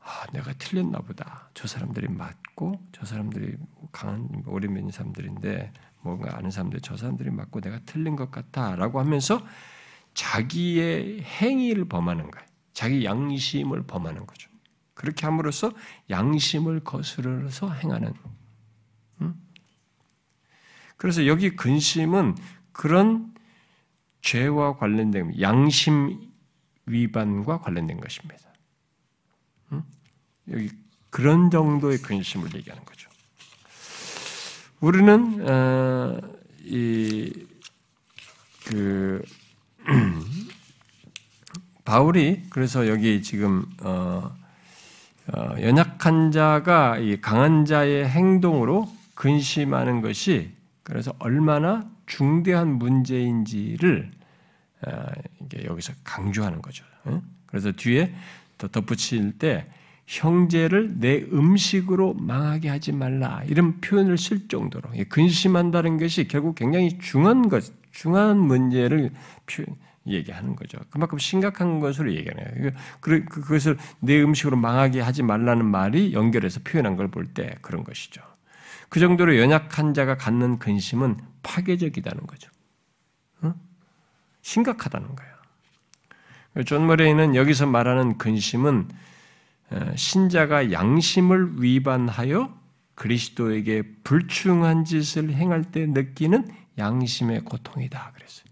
[0.00, 1.48] 아, 내가 틀렸나 보다.
[1.54, 3.56] 저 사람들이 맞고 저 사람들이
[3.90, 5.72] 강한 오랜 면 사람들인데
[6.02, 9.46] 뭔가 아는 사람들 저 사람들이 맞고 내가 틀린 것 같다라고 하면서
[10.14, 12.46] 자기의 행위를 범하는 거예요.
[12.72, 14.48] 자기 양심을 범하는 거죠.
[14.94, 15.72] 그렇게 함으로써
[16.08, 18.14] 양심을 거스르서 행하는.
[20.96, 22.36] 그래서 여기 근심은
[22.72, 23.34] 그런
[24.20, 26.30] 죄와 관련된 양심
[26.86, 28.50] 위반과 관련된 것입니다.
[30.50, 30.70] 여기
[31.10, 33.09] 그런 정도의 근심을 얘기하는 거죠.
[34.80, 36.18] 우리는 어,
[36.64, 37.44] 이그
[41.84, 44.34] 바울이 그래서 여기 지금 어,
[45.34, 54.10] 어, 연약한 자가 이 강한 자의 행동으로 근심하는 것이 그래서 얼마나 중대한 문제인지를
[54.86, 55.06] 어,
[55.62, 56.86] 여기서 강조하는 거죠.
[57.44, 58.14] 그래서 뒤에
[58.56, 59.66] 더 덧붙일 때
[60.10, 67.48] 형제를 내 음식으로 망하게 하지 말라 이런 표현을 쓸 정도로 근심한다는 것이 결국 굉장히 중한
[67.48, 69.10] 것, 중한 문제를.
[70.06, 70.78] 얘기하는 거죠.
[70.90, 72.70] 그만큼 심각한 것으로 얘기하네요.
[73.00, 78.22] 그, 그것을 내 음식으로 망하게 하지 말라는 말이 연결해서 표현한 걸 볼 때 그런 것이죠.
[78.88, 82.50] 그 정도로 연약한 자가 갖는 근심은 파괴적이다는 거죠.
[83.44, 83.54] 응?
[84.40, 86.64] 심각하다는 거예요.
[86.64, 89.09] 존 머레이는 여기서 말하는 근심은 어,
[89.94, 92.58] 신자가 양심을 위반하여
[92.94, 98.12] 그리스도에게 불충한 짓을 행할 때 느끼는 양심의 고통이다.
[98.12, 98.50] 그랬어요.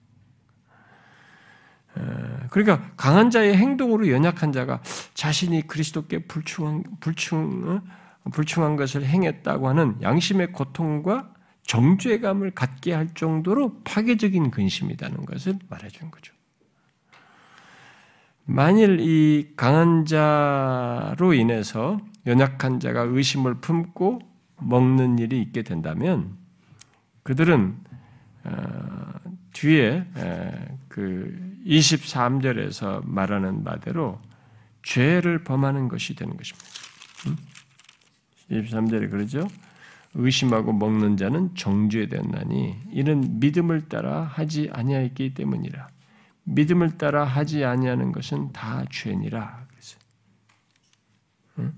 [2.50, 4.80] 그러니까 강한 자의 행동으로 연약한 자가
[5.14, 7.82] 자신이 그리스도께 불충한 불충 어?
[8.30, 11.32] 불충한 것을 행했다고 하는 양심의 고통과
[11.64, 16.32] 정죄감을 갖게 할 정도로 파괴적인 근심이라는 것을 말해준 거죠.
[18.50, 24.20] 만일 이 강한 자로 인해서 연약한 자가 의심을 품고
[24.62, 26.38] 먹는 일이 있게 된다면
[27.24, 27.76] 그들은
[28.44, 29.12] 어,
[29.52, 30.06] 뒤에
[30.88, 34.18] 그 23절에서 말하는 바대로
[34.82, 36.68] 죄를 범하는 것이 되는 것입니다.
[38.50, 39.10] 23절에 음?
[39.10, 39.46] 그러죠.
[40.14, 45.97] 의심하고 먹는 자는 정죄되었나니 이는 믿음을 따라 하지 아니하였기 때문이라.
[46.48, 49.66] 믿음을 따라 하지 아니하는 것은 다 죄니라.
[51.58, 51.72] 음?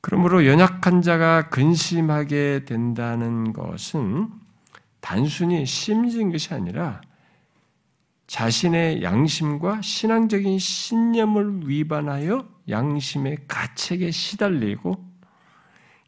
[0.00, 4.30] 그러므로 연약한 자가 근심하게 된다는 것은
[5.00, 7.00] 단순히 심리적인 것이 아니라
[8.26, 15.04] 자신의 양심과 신앙적인 신념을 위반하여 양심의 가책에 시달리고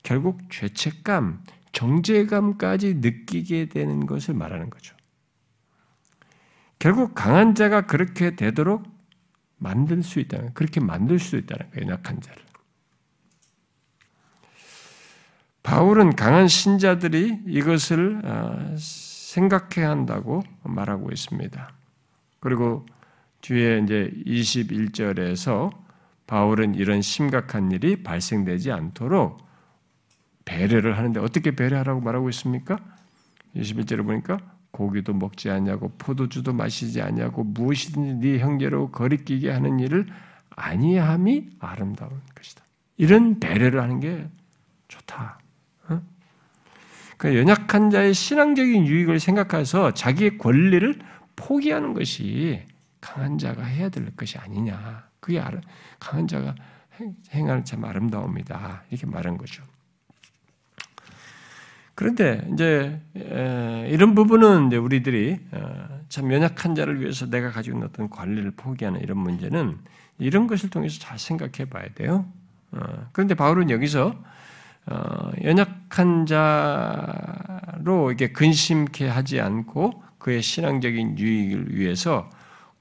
[0.02, 4.97] 결국 죄책감, 정죄감까지 느끼게 되는 것을 말하는 거죠.
[6.78, 8.84] 결국 강한 자가 그렇게 되도록
[9.56, 12.42] 만들 수 있다는, 그렇게 만들 수 있다는 거예요, 약한 자를.
[15.62, 21.72] 바울은 강한 신자들이 이것을 어, 생각해야 한다고 말하고 있습니다.
[22.40, 22.86] 그리고
[23.42, 25.70] 뒤에 이제 21절에서
[26.26, 29.46] 바울은 이런 심각한 일이 발생되지 않도록
[30.44, 32.78] 배려를 하는데 어떻게 배려하라고 말하고 있습니까?
[33.54, 34.38] 21절에 보니까
[34.70, 40.06] 고기도 먹지 않냐고 포도주도 마시지 않냐고 무엇이든지 네 형제로 거리끼게 하는 일을
[40.50, 42.62] 아니함이 아름다운 것이다.
[42.96, 44.28] 이런 배려를 하는 게
[44.88, 45.38] 좋다.
[47.18, 51.00] 그 연약한 자의 신앙적인 유익을 생각해서 자기의 권리를
[51.34, 52.62] 포기하는 것이
[53.00, 55.08] 강한 자가 해야 될 것이 아니냐.
[55.18, 55.42] 그게
[55.98, 56.54] 강한 자가
[57.32, 58.84] 행하는 참 아름다움이다.
[58.90, 59.64] 이렇게 말한 거죠.
[61.98, 63.00] 그런데 이제
[63.88, 69.00] 이런 부분은 이제 우리들이 어, 참 연약한 자를 위해서 내가 가지고 있는 어떤 관리를 포기하는
[69.00, 69.76] 이런 문제는
[70.20, 72.24] 이런 것을 통해서 잘 생각해 봐야 돼요.
[72.70, 74.14] 어, 그런데 바울은 여기서
[74.86, 82.30] 어, 연약한 자로 이게 근심케 하지 않고 그의 신앙적인 유익을 위해서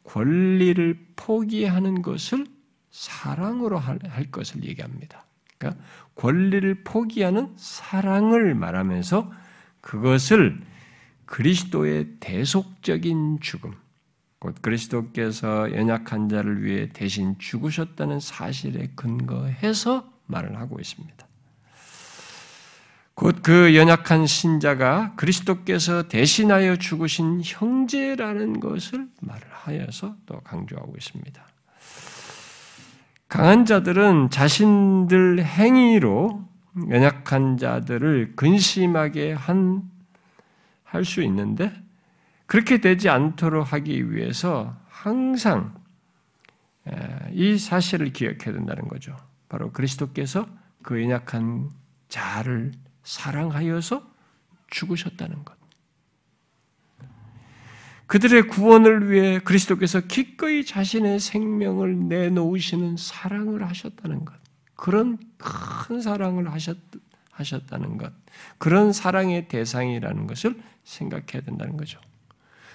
[0.04, 2.46] 권리를 포기하는 것을
[2.92, 4.00] 사랑으로 할
[4.32, 5.26] 것을 얘기합니다.
[5.58, 5.82] 그러니까
[6.16, 9.32] 권리를 포기하는 사랑을 말하면서
[9.82, 10.60] 그것을
[11.26, 13.74] 그리스도의 대속적인 죽음,
[14.40, 21.28] 곧 그리스도께서 연약한 자를 위해 대신 죽으셨다는 사실에 근거해서 말을 하고 있습니다.
[23.16, 31.48] 곧 그 연약한 신자가 그리스도께서 대신하여 죽으신 형제라는 것을 말을 하여서 또 강조하고 있습니다.
[33.28, 36.48] 강한 자들은 자신들 행위로
[36.90, 39.84] 연약한 자들을 근심하게 한,
[40.84, 41.74] 할 수 있는데,
[42.46, 45.76] 그렇게 되지 않도록 하기 위해서 항상
[47.32, 49.18] 이 사실을 기억해야 된다는 거죠.
[49.50, 50.48] 바로 그리스도께서
[50.82, 51.70] 그 연약한
[52.08, 52.72] 자를
[53.04, 54.02] 사랑하여서
[54.70, 55.57] 죽으셨다는 것.
[58.08, 64.34] 그들의 구원을 위해 그리스도께서 기꺼이 자신의 생명을 내놓으시는 사랑을 하셨다는 것.
[64.76, 66.78] 그런 큰 사랑을 하셨,
[67.32, 68.14] 하셨다는 것.
[68.58, 72.00] 그런 사랑의 대상이라는 것을 생각해야 된다는 거죠.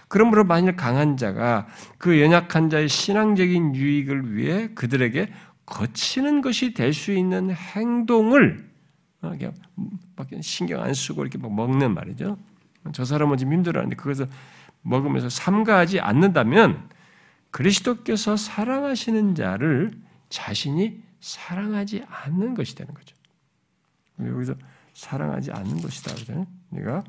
[0.09, 1.67] 그러므로 만일 강한 자가
[1.97, 5.33] 그 연약한 자의 신앙적인 유익을 위해 그들에게
[5.65, 8.71] 거치는 것이 될 수 있는 행동을
[9.23, 9.33] 어,
[10.43, 12.37] 신경 안 쓰고 이렇게 먹는 말이죠.
[12.93, 14.27] 저 사람은 지금 힘들어하는데 그것을
[14.83, 16.89] 먹으면서 삼가하지 않는다면
[17.51, 19.93] 그리스도께서 사랑하시는 자를
[20.29, 23.17] 자신이 사랑하지 않는 것이 되는 거죠.
[24.21, 24.55] 여기서
[24.95, 26.15] 사랑하지 않는 것이다.
[26.15, 26.47] 그죠?
[26.71, 27.05] 네가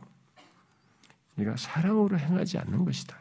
[1.36, 3.18] 네가 사랑으로 행하지 않는 것이다.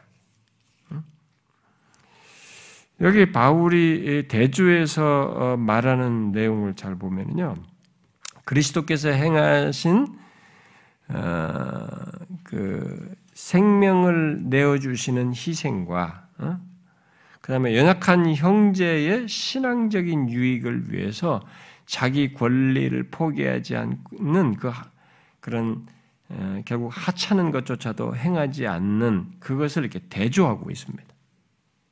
[3.01, 7.55] 여기 바울이 대주에서 어, 말하는 내용을 잘 보면요,
[8.45, 10.07] 그리스도께서 행하신
[11.09, 11.87] 어,
[12.43, 16.59] 그 생명을 내어주시는 희생과 어?
[17.41, 21.41] 그 다음에 연약한 형제의 신앙적인 유익을 위해서
[21.85, 24.71] 자기 권리를 포기하지 않는 그
[25.39, 25.85] 그런
[26.29, 31.03] 어, 결국 하찮은 것조차도 행하지 않는 그것을 이렇게 대조하고 있습니다.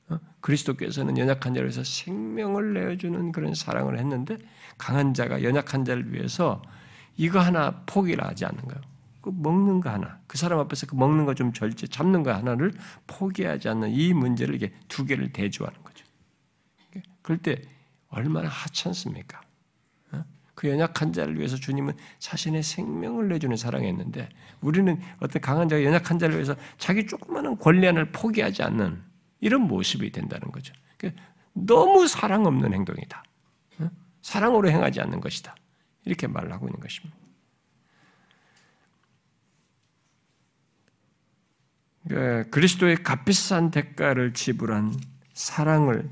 [0.09, 0.19] 어?
[0.39, 4.37] 그리스도께서는 연약한 자를 위해서 생명을 내어주는 그런 사랑을 했는데
[4.77, 6.61] 강한 자가 연약한 자를 위해서
[7.17, 8.90] 이거 하나 포기를 하지 않는 거예요.
[9.21, 12.73] 그 먹는 거 하나, 그 사람 앞에서 그 먹는 거 좀 절제, 잡는 거 하나를
[13.07, 16.05] 포기하지 않는 이 문제를 이게 두 개를 대조하는 거죠.
[17.21, 17.61] 그럴 때
[18.09, 19.39] 얼마나 하찮습니까?
[20.11, 20.23] 어?
[20.55, 24.27] 그 연약한 자를 위해서 주님은 자신의 생명을 내주는 사랑했는데
[24.59, 29.01] 우리는 어떤 강한 자가 연약한 자를 위해서 자기 조그마한 권리 하나를 포기하지 않는
[29.39, 30.73] 이런 모습이 된다는 거죠.
[31.53, 33.23] 너무 사랑 없는 행동이다.
[33.79, 33.89] 어?
[34.21, 35.55] 사랑으로 행하지 않는 것이다.
[36.05, 37.15] 이렇게 말을 하고 있는 것입니다.
[42.11, 44.93] 그 그리스도의 값비싼 대가를 지불한
[45.33, 46.11] 사랑을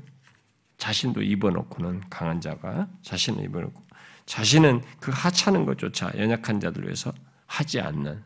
[0.78, 3.82] 자신도 입어놓고는 강한 자가 자신을 입어놓고
[4.24, 7.12] 자신은 그 하찮은 것조차 연약한 자들 위해서
[7.44, 8.24] 하지 않는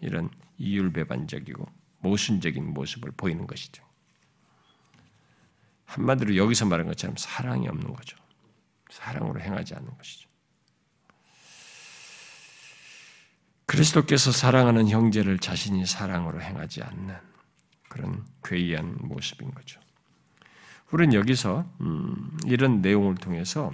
[0.00, 1.66] 이런 이율배반적이고
[1.98, 3.84] 모순적인 모습을 보이는 것이죠.
[5.84, 8.16] 한마디로 여기서 말한 것처럼 사랑이 없는 거죠.
[8.88, 10.23] 사랑으로 행하지 않는 것이죠.
[13.66, 17.14] 그리스도께서 사랑하는 형제를 자신이 사랑으로 행하지 않는
[17.88, 19.80] 그런 괴이한 모습인 거죠.
[20.90, 23.72] 우리는 여기서 음, 이런 내용을 통해서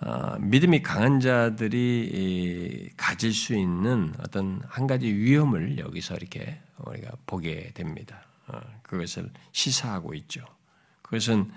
[0.00, 7.72] 어, 믿음이 강한 자들이 가질 수 있는 어떤 한 가지 위험을 여기서 이렇게 우리가 보게
[7.72, 8.22] 됩니다.
[8.46, 10.42] 어, 그것을 시사하고 있죠.
[11.02, 11.50] 그것은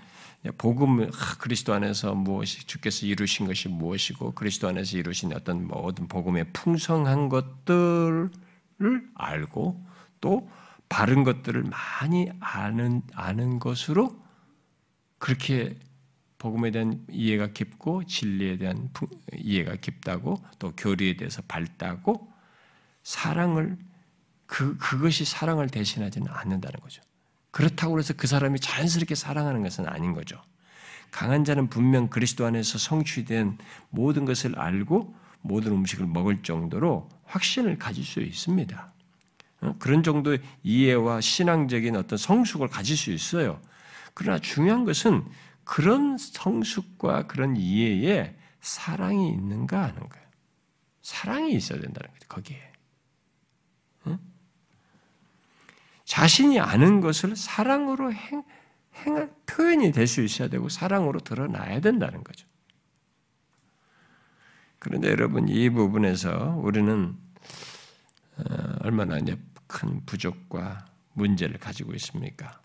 [0.57, 7.29] 복음 그리스도 안에서 무엇이 주께서 이루신 것이 무엇이고 그리스도 안에서 이루신 어떤 모든 복음의 풍성한
[7.29, 8.29] 것들을
[9.13, 9.85] 알고
[10.19, 10.49] 또
[10.89, 14.19] 바른 것들을 많이 아는 아는 것으로
[15.19, 15.75] 그렇게
[16.39, 18.89] 복음에 대한 이해가 깊고 진리에 대한
[19.35, 22.31] 이해가 깊다고 또 교리에 대해서 밝다고
[23.03, 23.77] 사랑을
[24.47, 27.03] 그 그것이 사랑을 대신하지는 않는다는 거죠.
[27.51, 30.41] 그렇다고 해서 그 사람이 자연스럽게 사랑하는 것은 아닌 거죠.
[31.11, 33.57] 강한 자는 분명 그리스도 안에서 성취된
[33.89, 38.93] 모든 것을 알고 모든 음식을 먹을 정도로 확신을 가질 수 있습니다.
[39.61, 39.75] 어?
[39.79, 43.61] 그런 정도의 이해와 신앙적인 어떤 성숙을 가질 수 있어요.
[44.13, 45.25] 그러나 중요한 것은
[45.63, 50.25] 그런 성숙과 그런 이해에 사랑이 있는가 하는 거예요.
[51.01, 52.71] 사랑이 있어야 된다는 거죠, 거기에.
[54.07, 54.19] 응?
[56.11, 58.43] 자신이 아는 것을 사랑으로 행,
[58.95, 62.45] 행, 표현이 될 수 있어야 되고 사랑으로 드러나야 된다는 거죠.
[64.77, 67.15] 그런데 여러분 이 부분에서 우리는
[68.35, 69.19] 어, 얼마나
[69.67, 72.59] 큰 부족과 문제를 가지고 있습니까?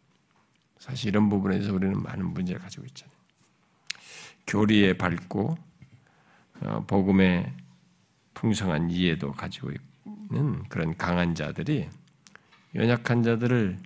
[0.80, 3.16] 사실 이런 부분에서 우리는 많은 문제를 가지고 있잖아요.
[4.48, 5.56] 교리에 밝고
[6.62, 7.52] 어, 복음의
[8.34, 9.70] 풍성한 이해도 가지고
[10.32, 11.88] 있는 그런 강한 자들이
[12.76, 13.78] 연약한 자들을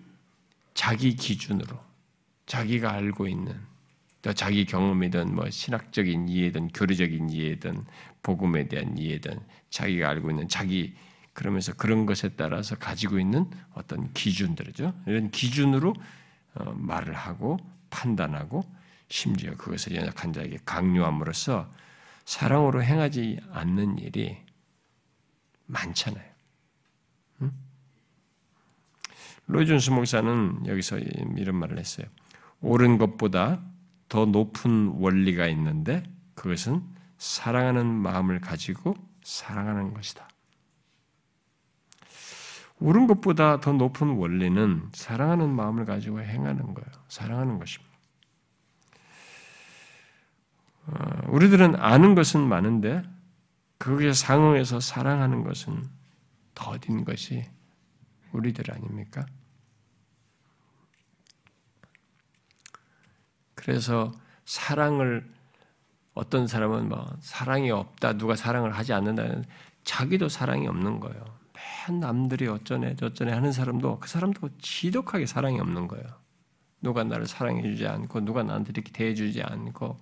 [0.74, 1.78] 자기 기준으로
[2.46, 3.54] 자기가 알고 있는
[4.22, 7.84] 또 자기 경험이든 뭐 신학적인 이해든 교리적인 이해든
[8.22, 10.94] 복음에 대한 이해든 자기가 알고 있는 자기
[11.32, 14.92] 그러면서 그런 것에 따라서 가지고 있는 어떤 기준들이죠.
[15.06, 15.94] 이런 기준으로
[16.54, 18.64] 어, 말을 하고 판단하고
[19.08, 21.70] 심지어 그것을 연약한 자에게 강요함으로써
[22.24, 24.36] 사랑으로 행하지 않는 일이
[25.66, 26.30] 많잖아요.
[27.42, 27.52] 응?
[29.50, 32.06] 로이존스 목사는 여기서 이런 말을 했어요.
[32.60, 33.60] 옳은 것보다
[34.08, 36.02] 더 높은 원리가 있는데
[36.34, 36.82] 그것은
[37.18, 40.26] 사랑하는 마음을 가지고 사랑하는 것이다.
[42.80, 46.90] 옳은 것보다 더 높은 원리는 사랑하는 마음을 가지고 행하는 거예요.
[47.08, 47.90] 사랑하는 것입니다.
[50.86, 50.94] 어,
[51.28, 53.02] 우리들은 아는 것은 많은데
[53.78, 55.84] 거기에 상응해서 사랑하는 것은
[56.54, 57.44] 더딘 것이
[58.32, 59.26] 우리들 아닙니까?
[63.60, 64.10] 그래서
[64.46, 65.30] 사랑을
[66.14, 69.44] 어떤 사람은 뭐 사랑이 없다, 누가 사랑을 하지 않는다는
[69.84, 71.22] 자기도 사랑이 없는 거예요.
[71.88, 76.04] 맨 남들이 어쩌네 저쩌네 하는 사람도 그 사람도 지독하게 사랑이 없는 거예요.
[76.80, 79.98] 누가 나를 사랑해주지 않고 누가 나한테 이렇게 대해주지 않고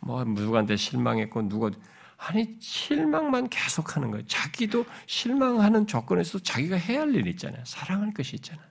[0.00, 1.70] 뭐 누구한테 실망했고 누가
[2.16, 4.26] 아니 실망만 계속하는 거예요.
[4.26, 7.64] 자기도 실망하는 조건에서 자기가 해야 할 일이 있잖아요.
[7.64, 8.66] 사랑할 것이 있잖아요.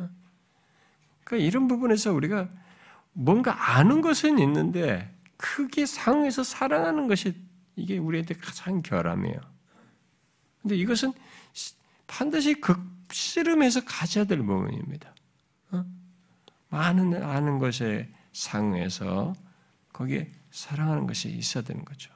[0.00, 0.08] 어?
[1.24, 2.48] 그러니까 이런 부분에서 우리가
[3.14, 7.34] 뭔가 아는 것은 있는데 크게 상에서 사랑하는 것이
[7.76, 9.40] 이게 우리한테 가장 결함이에요.
[10.62, 11.12] 근데 이것은
[12.06, 15.14] 반드시 극씨름해서 가져야 될 부분입니다.
[15.72, 15.84] 어?
[16.68, 19.32] 많은 아는 것에 상에서
[19.92, 22.12] 거기에 사랑하는 것이 있어야 되는 거죠.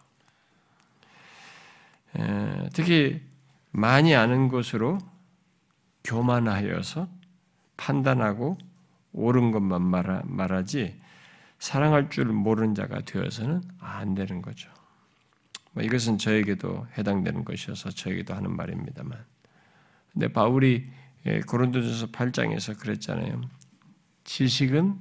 [2.17, 3.23] 에, 특히
[3.71, 4.99] 많이 아는 것으로
[6.05, 7.09] 교만하여서
[7.77, 8.59] 판단하고
[9.13, 10.99] 옳은 것만 말하, 말하지
[11.59, 14.71] 사랑할 줄 모르는 자가 되어서는 안 되는 거죠.
[15.73, 19.25] 뭐 이것은 저에게도 해당되는 것이어서 저에게도 하는 말입니다만.
[20.13, 20.91] 근데 바울이
[21.27, 23.43] 예, 고린도전서 8장에서 그랬잖아요.
[24.25, 24.99] 지식은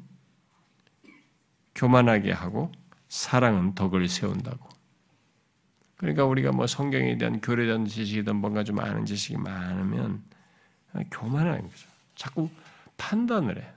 [1.75, 2.71] 교만하게 하고
[3.07, 4.67] 사랑은 덕을 세운다고.
[5.97, 10.23] 그러니까 우리가 뭐 성경에 대한 교리에 대한 지식이든 뭔가 좀 아는 지식이 많으면
[11.11, 11.87] 교만한 거죠.
[12.15, 12.49] 자꾸
[12.97, 13.76] 판단을 해.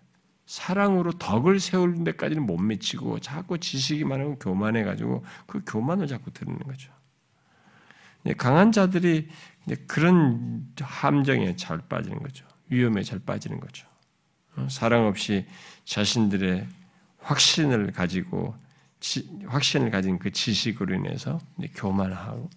[0.51, 6.59] 사랑으로 덕을 세울 데까지는 못 미치고 자꾸 지식이 많고 교만해 가지고 그 교만을 자꾸 드는
[6.59, 6.92] 거죠.
[8.36, 9.28] 강한 자들이
[9.86, 12.44] 그런 함정에 잘 빠지는 거죠.
[12.68, 13.86] 위험에 잘 빠지는 거죠.
[14.57, 15.46] 어, 사랑 없이
[15.84, 16.66] 자신들의
[17.20, 18.57] 확신을 가지고
[19.46, 21.38] 확신을 가진 그 지식으로 인해서
[21.76, 22.51] 교만하고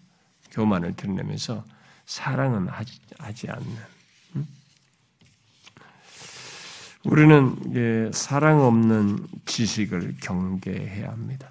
[0.49, 1.63] 교만을 드러내면서
[2.07, 3.92] 사랑은 하지, 하지 않는
[7.05, 11.49] 우리는 사랑 없는 지식을 경계해야 합니다.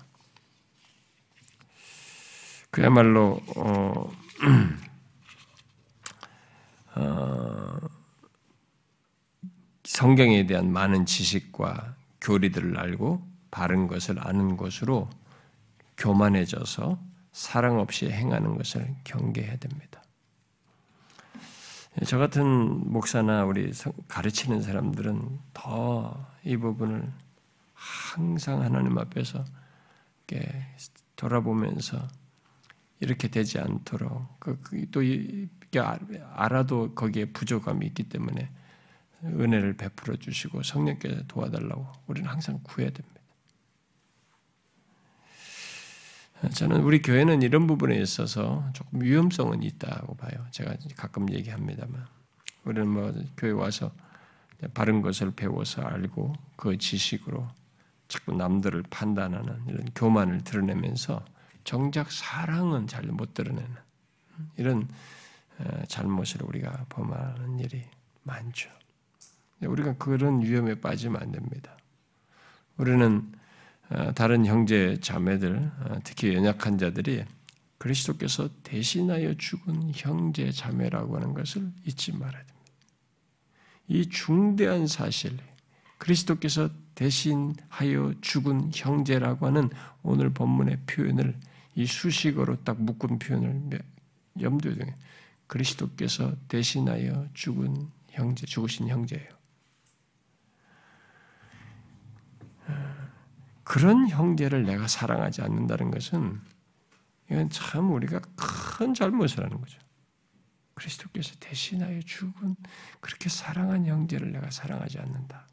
[2.70, 4.10] 그야말로 어,
[6.96, 7.78] 어,
[9.84, 15.10] 성경에 대한 많은 지식과 교리들을 알고 바른 것을 아는 것으로
[15.98, 16.98] 교만해져서
[17.32, 20.01] 사랑 없이 행하는 것을 경계해야 됩니다.
[22.06, 23.70] 저 같은 목사나 우리
[24.08, 27.06] 가르치는 사람들은 더 이 부분을
[27.72, 29.44] 항상 하나님 앞에서
[31.16, 31.98] 돌아보면서
[33.00, 35.00] 이렇게 되지 않도록 그, 그, 또
[36.32, 38.50] 알아도 거기에 부족함이 있기 때문에
[39.24, 43.20] 은혜를 베풀어 주시고 성령께서 도와달라고 우리는 항상 구해야 됩니다.
[46.50, 50.32] 저는 우리 교회는 이런 부분에 있어서 조금 위험성은 있다고 봐요.
[50.50, 52.04] 제가 가끔 얘기합니다만
[52.64, 53.92] 우리는 뭐 교회 와서
[54.74, 57.48] 바른 것을 배워서 알고 그 지식으로
[58.08, 61.24] 자꾸 남들을 판단하는 이런 교만을 드러내면서
[61.64, 63.70] 정작 사랑은 잘 못 드러내는
[64.56, 64.88] 이런
[65.58, 67.84] 어, 잘못을 우리가 범하는 일이
[68.24, 68.70] 많죠.
[69.60, 71.76] 우리가 그런 위험에 빠지면 안 됩니다.
[72.76, 73.41] 우리는 어,
[74.14, 77.24] 다른 형제 자매들, 어, 특히 연약한 자들이
[77.78, 82.52] 그리스도께서 대신하여 죽은 형제 자매라고 하는 것을 잊지 말아야 됩니다.
[83.88, 85.36] 이 중대한 사실,
[85.98, 89.68] 그리스도께서 대신하여 죽은 형제라고 하는
[90.02, 91.36] 오늘 본문의 표현을
[91.74, 93.80] 이 수식어로 딱 묶은 표현을
[94.40, 94.94] 염두에 두게
[95.46, 99.41] 그리스도께서 대신하여 죽은 형제, 죽으신 형제예요.
[103.64, 106.40] 그런 형제를 내가 사랑하지 않는다는 것은
[107.30, 109.78] 이건 참 우리가 큰 잘못을 하는 거죠.
[110.74, 112.56] 그리스도께서 대신하여 죽은
[113.00, 115.46] 그렇게 사랑한 형제를 내가 사랑하지 않는다.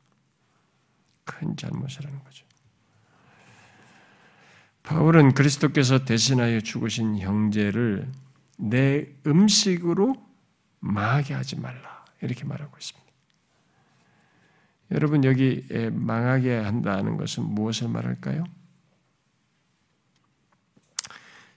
[1.24, 2.46] 큰 잘못을 하는 거죠.
[4.84, 8.10] 바울은 그리스도께서 대신하여 죽으신 형제를
[8.58, 10.16] 내 음식으로
[10.80, 12.06] 망하게 하지 말라.
[12.22, 13.09] 이렇게 말하고 있습니다.
[14.92, 18.44] 여러분 여기 망하게 한다는 것은 무엇을 말할까요?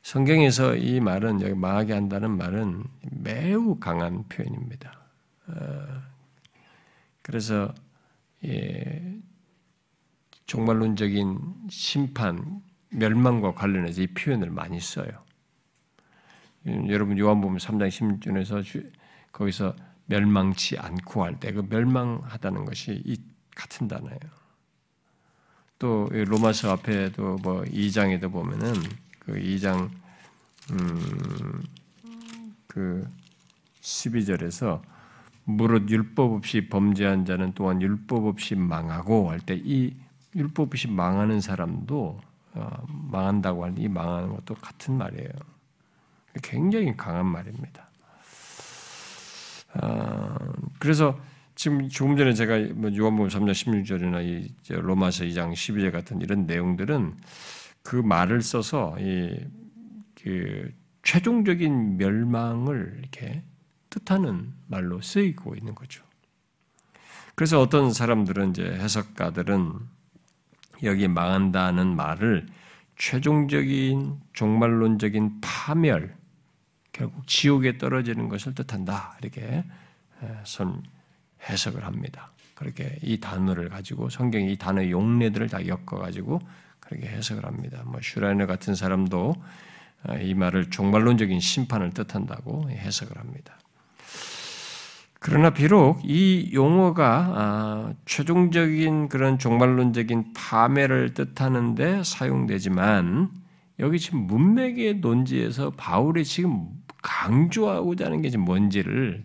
[0.03, 4.99] 성경에서 이 말은 여기 망하게 한다는 말은 매우 강한 표현입니다.
[5.47, 6.03] 어,
[7.23, 7.73] 그래서
[10.47, 12.61] 종말론적인 심판,
[12.91, 15.09] 멸망과 관련해서 이 표현을 많이 써요.
[16.67, 18.91] 여러분 요한복음 3장 16절에서
[19.33, 19.75] 거기서
[20.07, 23.17] 멸망치 않고 할 때 그 멸망하다는 것이 이
[23.55, 24.19] 같은 단어예요.
[25.79, 28.75] 또 로마서 앞에도 뭐 2장에도 보면은
[29.19, 29.91] 그 2장
[32.69, 33.09] 음그
[33.81, 34.81] 12절에서
[35.45, 39.95] 무릇 율법 없이 범죄한 자는 또한 율법 없이 망하고 할 때 이
[40.37, 42.19] 율법 없이 망하는 사람도
[42.55, 45.29] 어, 망한다고 할때이 망하는 것도 같은 말이에요.
[46.43, 47.87] 굉장히 강한 말입니다.
[49.75, 50.39] 아,
[50.79, 51.19] 그래서
[51.55, 57.17] 지금 조금 전에 제가 뭐 요한복음 3장 16절이나 이 로마서 2장 12절 같은 이런 내용들은
[57.83, 59.63] 그 말을 써서 이
[60.23, 63.43] 그 최종적인 멸망을 이렇게
[63.91, 66.03] 뜻하는 말로 쓰이고 있는 거죠.
[67.35, 69.73] 그래서 어떤 사람들은 이제 해석가들은
[70.85, 72.47] 여기 망한다는 말을
[72.97, 76.15] 최종적인 종말론적인 파멸,
[76.93, 79.17] 결국 지옥에 떨어지는 것을 뜻한다.
[79.21, 79.65] 이렇게
[80.45, 80.83] 선
[81.49, 82.31] 해석을 합니다.
[82.55, 86.41] 그렇게 이 단어를 가지고 성경이 이 단어의 용례들을 다 엮어 가지고
[86.81, 87.83] 그렇게 해석을 합니다.
[87.85, 89.35] 뭐 슈라이너 같은 사람도
[90.21, 93.57] 이 말을 종말론적인 심판을 뜻한다고 해석을 합니다.
[95.25, 103.31] 그러나 비록 이 용어가 아, 최종적인 그런 종말론적인 파멸을 뜻하는데 사용되지만
[103.79, 106.69] 여기 지금 문맥의 논지에서 바울이 지금
[107.03, 109.25] 강조하고자 하는 게 지금 뭔지를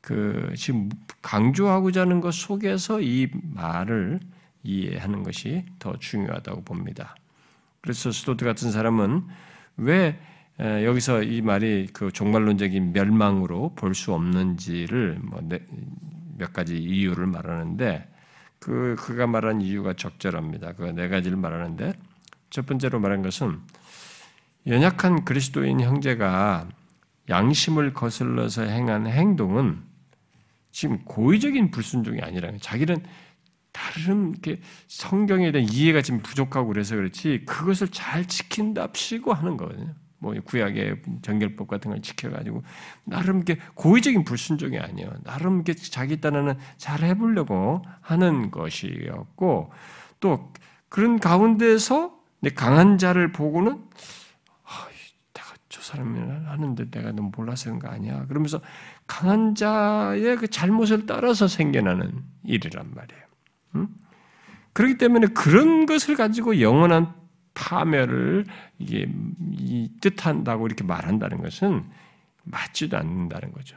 [0.00, 0.88] 그 지금
[1.22, 4.20] 강조하고자 하는 것 속에서 이 말을
[4.62, 7.16] 이해하는 것이 더 중요하다고 봅니다.
[7.80, 9.24] 그래서 스토트 같은 사람은
[9.78, 10.18] 왜
[10.58, 15.62] 여기서 이 말이 그 종말론적인 멸망으로 볼 수 없는지를 뭐몇
[16.38, 18.08] 네, 가지 이유를 말하는데
[18.58, 20.72] 그 그가 말한 이유가 적절합니다.
[20.74, 21.92] 그 네 가지를 말하는데
[22.50, 23.60] 첫 번째로 말한 것은
[24.66, 26.68] 연약한 그리스도인 형제가
[27.28, 29.82] 양심을 거슬러서 행한 행동은
[30.72, 32.96] 지금 고의적인 불순종이 아니라는 자기는
[33.72, 39.94] 다른 게 성경에 대한 이해가 지금 부족하고 그래서 그렇지 그것을 잘 지킨답시고 하는 거거든요.
[40.18, 42.62] 뭐 구약의 정결법 같은 걸 지켜가지고
[43.04, 45.12] 나름 게 고의적인 불순종이 아니에요.
[45.24, 49.70] 나름 게 자기 딴에는 잘 해보려고 하는 것이었고
[50.20, 50.52] 또
[50.88, 52.16] 그런 가운데서
[52.54, 53.82] 강한 자를 보고는
[55.86, 58.26] 사람이 하는데 내가 너무 몰라서 그런 거 아니야.
[58.26, 58.60] 그러면서
[59.06, 63.22] 강한 자의 그 잘못을 따라서 생겨나는 일이란 말이에요.
[63.76, 63.88] 음?
[64.72, 67.14] 그렇기 때문에 그런 것을 가지고 영원한
[67.54, 68.44] 파멸을
[68.78, 69.08] 이게
[70.02, 71.84] 뜻한다고 이렇게 말한다는 것은
[72.44, 73.76] 맞지도 않는다는 거죠.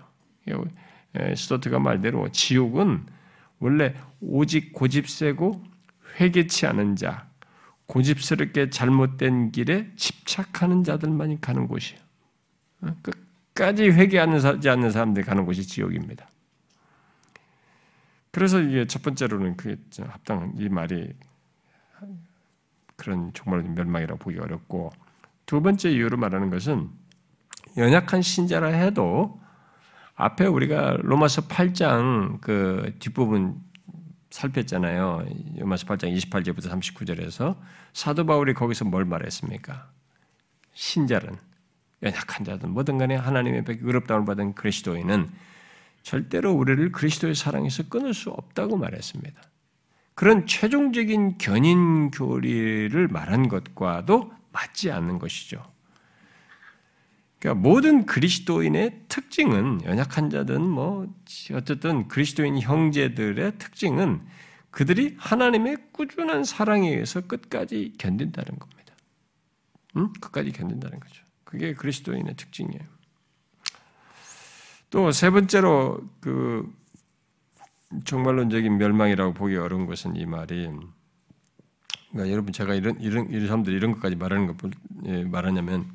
[1.35, 3.05] 스토트가 말대로 지옥은
[3.59, 5.63] 원래 오직 고집 세고
[6.19, 7.28] 회개치 않은 자,
[7.89, 11.99] 고집스럽게 잘못된 길에 집착하는 자들만이 가는 곳이에요.
[12.81, 12.95] 어?
[13.01, 16.29] 끝까지 회개하지 않는 사람들이 가는 곳이 지옥입니다.
[18.31, 21.11] 그래서 이게 첫 번째로는 그 합당 이 말이
[22.95, 24.91] 그런 정말 멸망이라고 보기 어렵고
[25.47, 26.89] 두 번째 이유로 말하는 것은
[27.75, 29.41] 연약한 신자라 해도
[30.13, 33.59] 앞에 우리가 로마서 8장 그 뒷부분
[34.29, 35.25] 살폈잖아요.
[35.57, 37.57] 로마서 8장 28절부터 39절에서
[37.93, 39.89] 사도 바울이 거기서 뭘 말했습니까?
[40.73, 41.37] 신자는
[42.03, 45.29] 연약한 자든 뭐든 간에 하나님의 의롭다움을 받은 그리스도인은
[46.03, 49.41] 절대로 우리를 그리스도의 사랑에서 끊을 수 없다고 말했습니다.
[50.15, 55.61] 그런 최종적인 견인 교리를 말한 것과도 맞지 않는 것이죠.
[57.39, 61.07] 그러니까 모든 그리스도인의 특징은 연약한 자든 뭐
[61.53, 64.21] 어쨌든 그리스도인 형제들의 특징은
[64.71, 68.93] 그들이 하나님의 꾸준한 사랑에 의해서 끝까지 견딘다는 겁니다.
[69.97, 70.11] 응?
[70.19, 71.23] 끝까지 견딘다는 거죠.
[71.43, 72.83] 그게 그리스도인의 특징이에요.
[74.89, 76.67] 또 세 번째로 그
[78.05, 80.69] 정말론적인 멸망이라고 보기 어려운 것은 이 말이
[82.11, 84.57] 그러니까 여러분 제가 이런 이런 이런 사람들 이런 것까지 말하는 것
[85.05, 85.85] 예, 말하냐면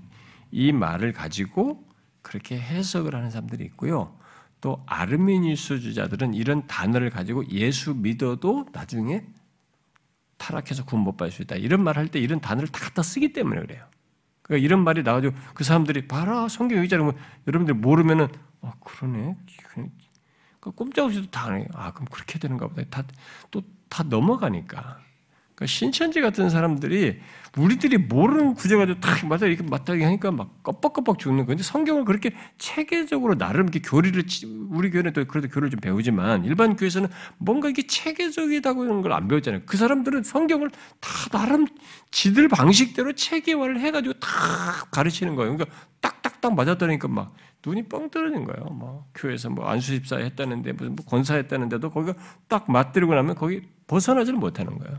[0.54, 1.84] 이 말을 가지고
[2.22, 4.16] 그렇게 해석을 하는 사람들이 있고요.
[4.60, 9.24] 또 아르메니스 주자들은 이런 단어를 가지고 예수 믿어도 나중에
[10.38, 11.56] 타락해서 구원 못 받을 수 있다.
[11.56, 13.84] 이런 말 할 때 이런 단어를 다 갖다 쓰기 때문에 그래요.
[14.42, 17.12] 그러니까 이런 말이 나와가지고 그 사람들이 봐라 성경 여기잖아.
[17.48, 18.28] 여러분들 모르면은
[18.62, 19.36] 아 그러네.
[19.68, 21.66] 그러니까 꼼짝없이도 다안 해요.
[21.74, 22.84] 아 그럼 그렇게 되는가 보다.
[22.90, 25.00] 다또 다 넘어가니까.
[25.54, 27.20] 그러니까 신천지 같은 사람들이
[27.56, 32.32] 우리들이 모르는 구조 가지고 딱 맞아 이렇게 맞다기 하니까 막 껍벅껍벅 죽는 건데 성경을 그렇게
[32.58, 34.24] 체계적으로 나름 이렇게 교리를
[34.70, 39.28] 우리 교회는 또 그래도 교리를 좀 배우지만 일반 교회에서는 뭔가 이게 체계적이다고 하는 걸 안
[39.28, 39.62] 배웠잖아요.
[39.66, 41.66] 그 사람들은 성경을 다 나름
[42.10, 44.28] 지들 방식대로 체계화를 해가지고 다
[44.90, 45.56] 가르치는 거예요.
[45.56, 47.32] 그러니까 딱딱딱 맞았다니까 막
[47.64, 48.64] 눈이 뻥 떨어진 거예요.
[48.72, 54.38] 뭐 교회에서 뭐 안수집사 했다는데 무슨 뭐 권사 했다는데도 거기가 딱 맞들고 나면 거기 벗어나지를
[54.38, 54.98] 못하는 거예요.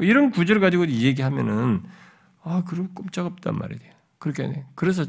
[0.00, 1.82] 이런 구절을 가지고 얘기하면은
[2.42, 3.92] 아, 그럼 꼼짝없단 말이에요.
[4.18, 5.04] 그렇게 그래서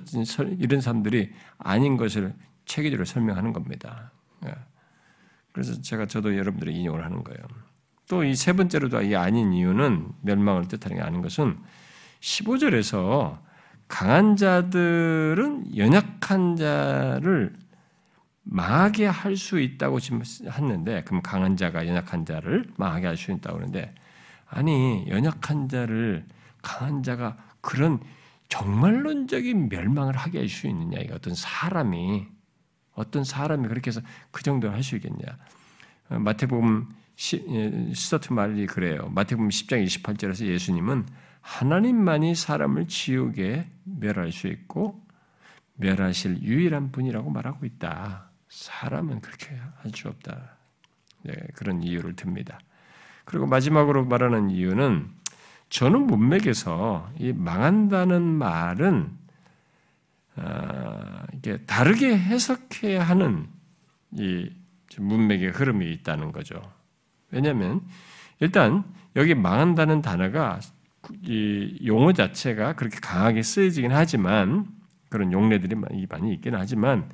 [0.60, 2.34] 이런 사람들이 아닌 것을
[2.66, 4.12] 체계적으로 설명하는 겁니다.
[4.46, 4.54] 예.
[5.54, 7.40] 그래서 제가 저도 여러분들의 인용을 하는 거예요.
[8.10, 11.58] 또 이 세 번째로도 이 아닌 이유는 멸망을 뜻하는 게 아닌 것은
[12.22, 13.40] 15절에서
[13.88, 17.54] 강한 자들은 연약한 자를
[18.44, 23.58] 망하게 할 수 있다고 지금 했는데, 그럼 강한 자가 연약한 자를 망하게 할 수 있다고
[23.58, 23.94] 하는데,
[24.50, 26.26] 아니 연약한 자를
[26.62, 28.00] 강한 자가 그런
[28.50, 31.00] 정말론적인 멸망을 하게 할 수 있느냐?
[31.00, 32.28] 이거 어떤 사람이
[32.94, 35.38] 어떤 사람이 그렇게 해서 그 정도를 할 수 있겠냐?
[36.10, 39.10] 어, 마태복음 스타트 예, 말이 그래요.
[39.10, 41.06] 마태복음 10장 28절에서 예수님은
[41.42, 45.02] 하나님만이 사람을 지옥에 멸할 수 있고
[45.76, 48.30] 멸하실 유일한 분이라고 말하고 있다.
[48.50, 50.58] 사람은 그렇게 할 수 없다.
[51.24, 52.60] 네, 그런 이유를 듭니다.
[53.28, 55.06] 그리고 마지막으로 말하는 이유는
[55.70, 59.10] 저는 문맥에서 이 망한다는 말은
[60.38, 63.48] 어, 이게 다르게 해석해야 하는
[64.12, 64.50] 이
[64.98, 66.62] 문맥의 흐름이 있다는 거죠.
[67.30, 67.82] 왜냐하면
[68.40, 68.86] 일단
[69.18, 70.62] 여기 망한다는 단어가
[71.24, 74.68] 이 용어 자체가 그렇게 강하게 쓰여지긴 하지만
[75.10, 75.76] 그런 용례들이
[76.08, 77.10] 많이 있긴 하지만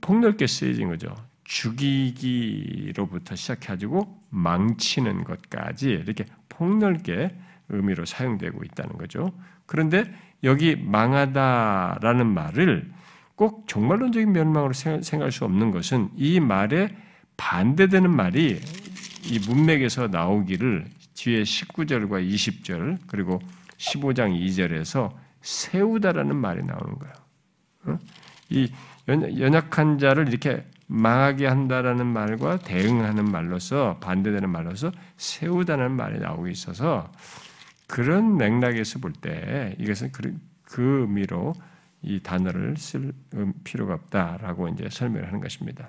[0.00, 1.14] 폭넓게 쓰여진 거죠.
[1.44, 7.36] 죽이기로부터 시작해가지고 망치는 것까지 이렇게 폭넓게
[7.68, 9.32] 의미로 사용되고 있다는 거죠.
[9.66, 10.12] 그런데
[10.44, 12.92] 여기 망하다라는 말을
[13.34, 16.96] 꼭 종말론적인 멸망으로 생각할 수 없는 것은 이 말에
[17.36, 18.60] 반대되는 말이
[19.24, 23.40] 이 문맥에서 나오기를 뒤에 19절과 20절 그리고
[23.78, 27.98] 15장 2절에서 세우다라는 말이 나오는 거예요.
[28.48, 28.70] 이
[29.08, 37.10] 연약한 자를 이렇게 망하게 한다라는 말과 대응하는 말로서 반대되는 말로서 세우다는 말이 나오고 있어서
[37.86, 41.54] 그런 맥락에서 볼 때 이것은 그, 그 의미로
[42.02, 43.12] 이 단어를 쓸
[43.64, 45.88] 필요가 없다라고 이제 설명을 하는 것입니다.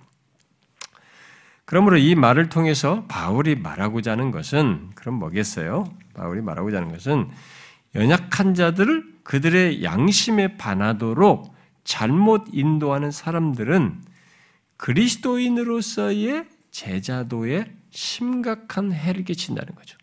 [1.66, 5.86] 그러므로 이 말을 통해서 바울이 말하고자 하는 것은 그럼 뭐겠어요?
[6.14, 7.30] 바울이 말하고자 하는 것은
[7.96, 14.02] 연약한 자들을 그들의 양심에 반하도록 잘못 인도하는 사람들은
[14.84, 19.98] 그리스도인으로서의 제자도에 심각한 해를 끼친다는 거죠.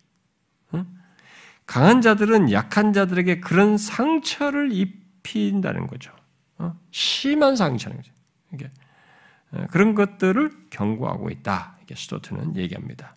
[1.67, 6.13] 강한 자들은 약한 자들에게 그런 상처를 입힌다는 거죠.
[6.57, 6.75] 어?
[6.91, 8.13] 심한 상처는 거죠.
[9.53, 11.77] 어, 그런 것들을 경고하고 있다.
[11.83, 13.15] 이게 스토트는 얘기합니다.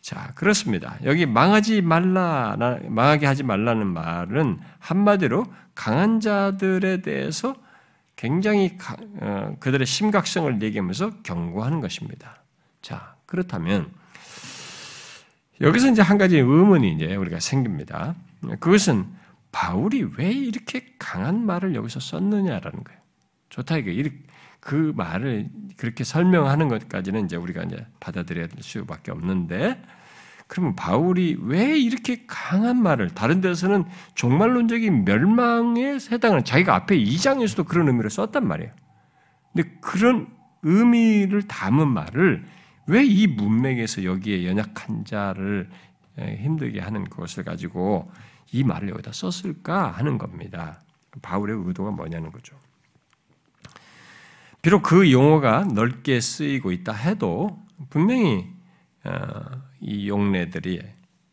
[0.00, 0.98] 자, 그렇습니다.
[1.04, 2.56] 여기 망하지 말라,
[2.88, 7.54] 망하게 하지 말라는 말은 한마디로 강한 자들에 대해서
[8.20, 8.76] 굉장히
[9.22, 12.42] 어, 그들의 심각성을 얘기하면서 경고하는 것입니다.
[12.82, 13.90] 자, 그렇다면
[15.62, 18.14] 여기서 이제 한 가지 의문이 이제 우리가 생깁니다.
[18.60, 19.06] 그것은
[19.52, 23.00] 바울이 왜 이렇게 강한 말을 여기서 썼느냐라는 거예요.
[23.48, 24.12] 좋다 이게
[24.60, 25.48] 그 말을
[25.78, 29.82] 그렇게 설명하는 것까지는 이제 우리가 이제 받아들여야 될 수밖에 없는데
[30.50, 33.84] 그러면 바울이 왜 이렇게 강한 말을 다른 데서는
[34.16, 38.72] 종말론적인 멸망에 해당하는 자기가 앞에 2장에서도 그런 의미를 썼단 말이에요.
[39.52, 40.26] 근데 그런
[40.64, 42.44] 의미를 담은 말을
[42.88, 45.70] 왜 이 문맥에서 여기에 연약한 자를
[46.18, 48.10] 힘들게 하는 것을 가지고
[48.50, 50.82] 이 말을 여기다 썼을까 하는 겁니다.
[51.22, 52.58] 바울의 의도가 뭐냐는 거죠.
[54.62, 57.56] 비록 그 용어가 넓게 쓰이고 있다 해도
[57.88, 58.50] 분명히
[59.04, 60.82] 어, 이 용례들이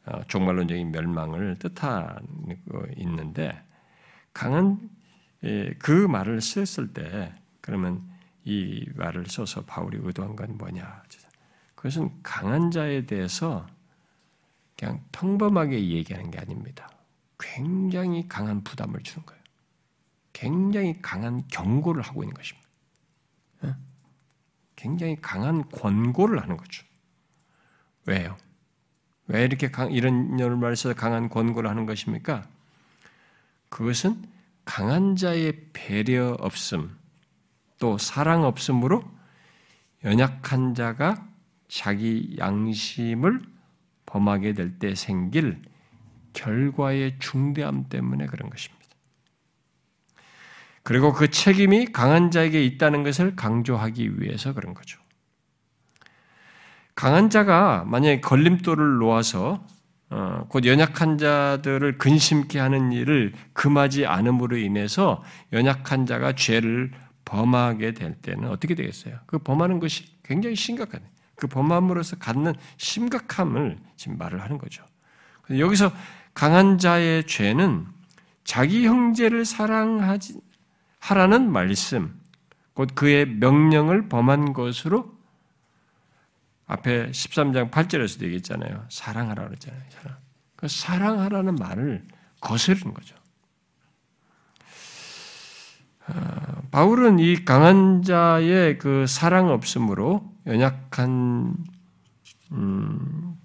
[0.05, 3.61] 어, 종말론적인 멸망을 뜻하고 있는데
[4.33, 4.89] 강한
[5.43, 8.09] 예, 그 말을 썼을 때 그러면
[8.43, 11.03] 이 말을 써서 바울이 의도한 건 뭐냐?
[11.75, 13.67] 그것은 강한 자에 대해서
[14.77, 16.89] 그냥 평범하게 얘기하는 게 아닙니다.
[17.39, 19.41] 굉장히 강한 부담을 주는 거예요.
[20.33, 22.67] 굉장히 강한 경고를 하고 있는 것입니다.
[24.77, 26.85] 굉장히 강한 권고를 하는 거죠.
[28.08, 28.36] 왜요?
[29.28, 32.47] 왜 이렇게 강, 이런 말에서 강한 권고를 하는 것입니까?
[33.70, 34.24] 그것은
[34.66, 36.97] 강한 자의 배려 없음,
[37.78, 39.03] 또 사랑 없음으로
[40.03, 41.28] 연약한 자가
[41.68, 43.41] 자기 양심을
[44.05, 45.62] 범하게 될 때 생길
[46.32, 48.86] 결과의 중대함 때문에 그런 것입니다.
[50.84, 55.01] 그리고 그 책임이 강한 자에게 있다는 것을 강조하기 위해서 그런 거죠.
[56.97, 59.63] 강한 자가 만약에 걸림돌을 놓아서
[60.09, 65.23] 어, 곧 연약한 자들을 근심케 하는 일을 금하지 않음으로 인해서
[65.53, 66.91] 연약한 자가 죄를
[67.23, 69.19] 범하게 될 때는 어떻게 되겠어요?
[69.27, 71.01] 그 범하는 것이 굉장히 심각한,
[71.35, 74.83] 그 범함으로써 갖는 심각함을 지금 말을 하는 거죠.
[75.51, 75.91] 여기서
[76.33, 77.85] 강한 자의 죄는
[78.43, 80.39] 자기 형제를 사랑하지
[80.97, 82.19] 하라는 말씀,
[82.73, 85.16] 곧 그의 명령을 범한 것으로
[86.68, 88.86] 앞에 13장 8절에서도 얘기했잖아요.
[88.89, 89.82] 사랑하라 그랬잖아요.
[89.89, 90.18] 사랑.
[90.55, 92.05] 그 사랑하라는 말을
[92.41, 93.15] 거스르는 거죠.
[96.07, 101.55] 아, 바울은 이 강한 자의 그 사랑 없음으로 연약한
[102.51, 103.36] 음,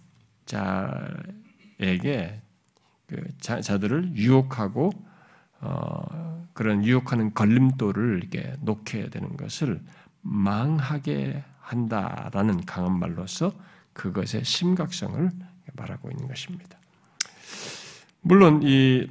[0.47, 2.41] 자에게
[3.07, 4.91] 그 자, 들을 유혹하고
[5.61, 9.81] 어, 그런 유혹하는 걸림돌을 이렇게 놓게 되는 것을
[10.20, 13.53] 망하게 한다라는 강한 말로서
[13.95, 15.31] 그것의 심각성을
[15.75, 16.79] 말하고 있는 것입니다.
[18.20, 19.07] 물론 이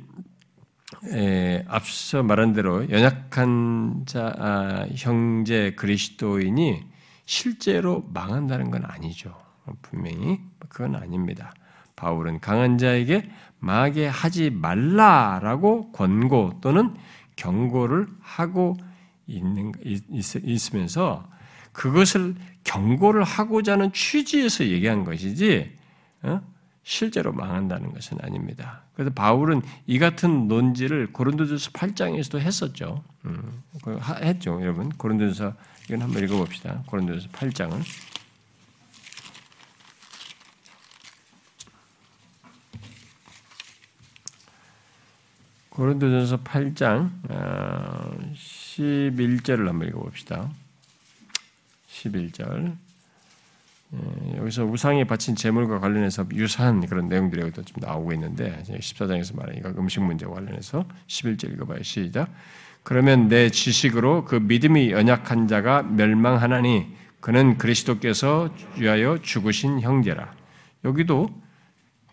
[1.12, 6.84] 에, 앞서 말한 대로 연약한 자 아, 형제 그리스도인이
[7.26, 9.36] 실제로 망한다는 건 아니죠.
[9.82, 10.40] 분명히
[10.70, 11.54] 그건 아닙니다.
[11.96, 16.94] 바울은 강한 자에게 망하게 하지 말라라고 권고 또는
[17.36, 18.76] 경고를 하고
[19.28, 21.30] 있는 있, 으면서
[21.72, 25.72] 그것을 경고를 하고자 하는 취지에서 얘기한 것이지
[26.24, 26.42] 어?
[26.84, 28.84] 실제로 망한다는 것은 아닙니다.
[28.94, 33.04] 그래서 바울은 이 같은 논지를 고린도전서 8장에서도 했었죠.
[33.26, 33.64] 음,
[34.22, 34.90] 했죠, 여러분.
[34.90, 35.54] 고린도전서
[35.86, 36.84] 이건 한번 읽어봅시다.
[36.88, 37.82] 고린도전서 8장은
[45.70, 47.10] 고린도전서 8장
[48.36, 50.52] 11절을 어, 한번 읽어봅시다.
[52.02, 52.76] 11절.
[53.94, 60.02] 예, 여기서 우상에 바친 제물과 관련해서 유사한 그런 내용들이 좀 나오고 있는데 14장에서 말하니까 음식
[60.02, 61.84] 문제와 관련해서 11절 읽어봐요.
[61.84, 62.30] 시작.
[62.84, 70.34] 그러면 내 지식으로 그 믿음이 연약한 자가 멸망하나니 그는 그리스도께서 위하여 죽으신 형제라.
[70.86, 71.30] 여기도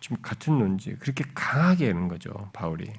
[0.00, 2.90] 좀 같은 논지 그렇게 강하게 하는 거죠 바울이.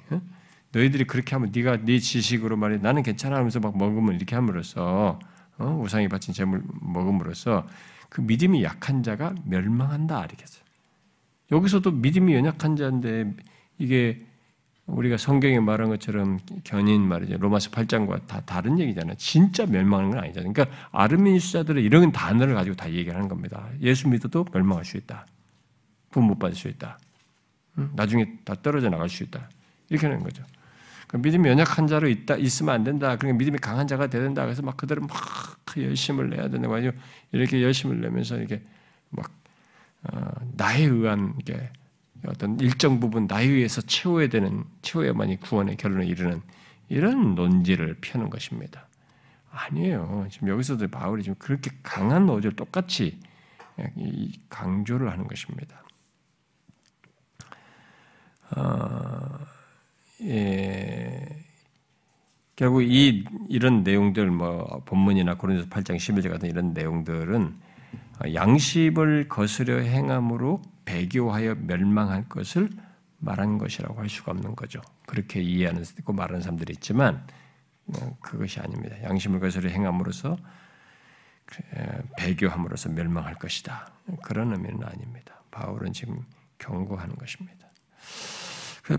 [0.72, 5.18] 너희들이 그렇게 하면 네가 네 지식으로 말해 나는 괜찮아 하면서 막 먹으면 이렇게 함으로써
[5.60, 5.78] 어?
[5.82, 7.66] 우상이 바친 재물 먹음으로써
[8.08, 10.64] 그 믿음이 약한 자가 멸망한다 이렇게 했어요.
[11.52, 13.32] 여기서도 믿음이 연약한 자인데
[13.78, 14.26] 이게
[14.86, 17.36] 우리가 성경에 말한 것처럼 견인 말이죠.
[17.38, 19.14] 로마서 8장과 다 다른 얘기잖아요.
[19.18, 20.52] 진짜 멸망하는 건 아니잖아요.
[20.52, 23.68] 그러니까 아르미니스자들은 이런 단어를 가지고 다 얘기를 하는 겁니다.
[23.80, 25.26] 예수 믿어도 멸망할 수 있다.
[26.10, 26.98] 구원 못 받을 수 있다.
[27.94, 29.48] 나중에 다 떨어져 나갈 수 있다.
[29.88, 30.42] 이렇게 하는 거죠.
[31.10, 33.16] 그 믿음이 연약한 자로 있다 있으면 안 된다.
[33.16, 34.44] 그러니까 믿음이 강한 자가 돼야 된다.
[34.44, 35.18] 그래서 막 그대로 막
[35.76, 36.92] 열심을 내야 된다고 하죠.
[37.32, 38.62] 이렇게 열심을 내면서 이렇게
[39.08, 39.28] 막
[40.04, 41.72] 어, 나에 의한 게
[42.28, 46.42] 어떤 일정 부분 나에 의해서 채워야 되는 채워야만이 구원의 결론에 이르는
[46.88, 48.86] 이런 논지를 펴는 것입니다.
[49.50, 50.28] 아니에요.
[50.30, 53.18] 지금 여기서도 바울이 지금 그렇게 강한 어조를 똑같이
[54.48, 55.82] 강조를 하는 것입니다.
[58.54, 59.40] 어,
[60.22, 61.26] 예,
[62.56, 67.54] 결국 이 이런 내용들 뭐 본문이나 고린도서 8장 11절 같은 이런 내용들은
[68.34, 72.68] 양심을 거스려 행함으로 배교하여 멸망할 것을
[73.18, 74.80] 말한 것이라고 할 수가 없는 거죠.
[75.06, 77.26] 그렇게 이해하는 고 말하는 사람들이 있지만
[77.86, 78.96] 어, 그것이 아닙니다.
[79.02, 80.36] 양심을 거스려 행함으로써
[82.18, 83.90] 배교함으로써 멸망할 것이다.
[84.22, 85.42] 그런 의미는 아닙니다.
[85.50, 86.18] 바울은 지금
[86.58, 87.59] 경고하는 것입니다.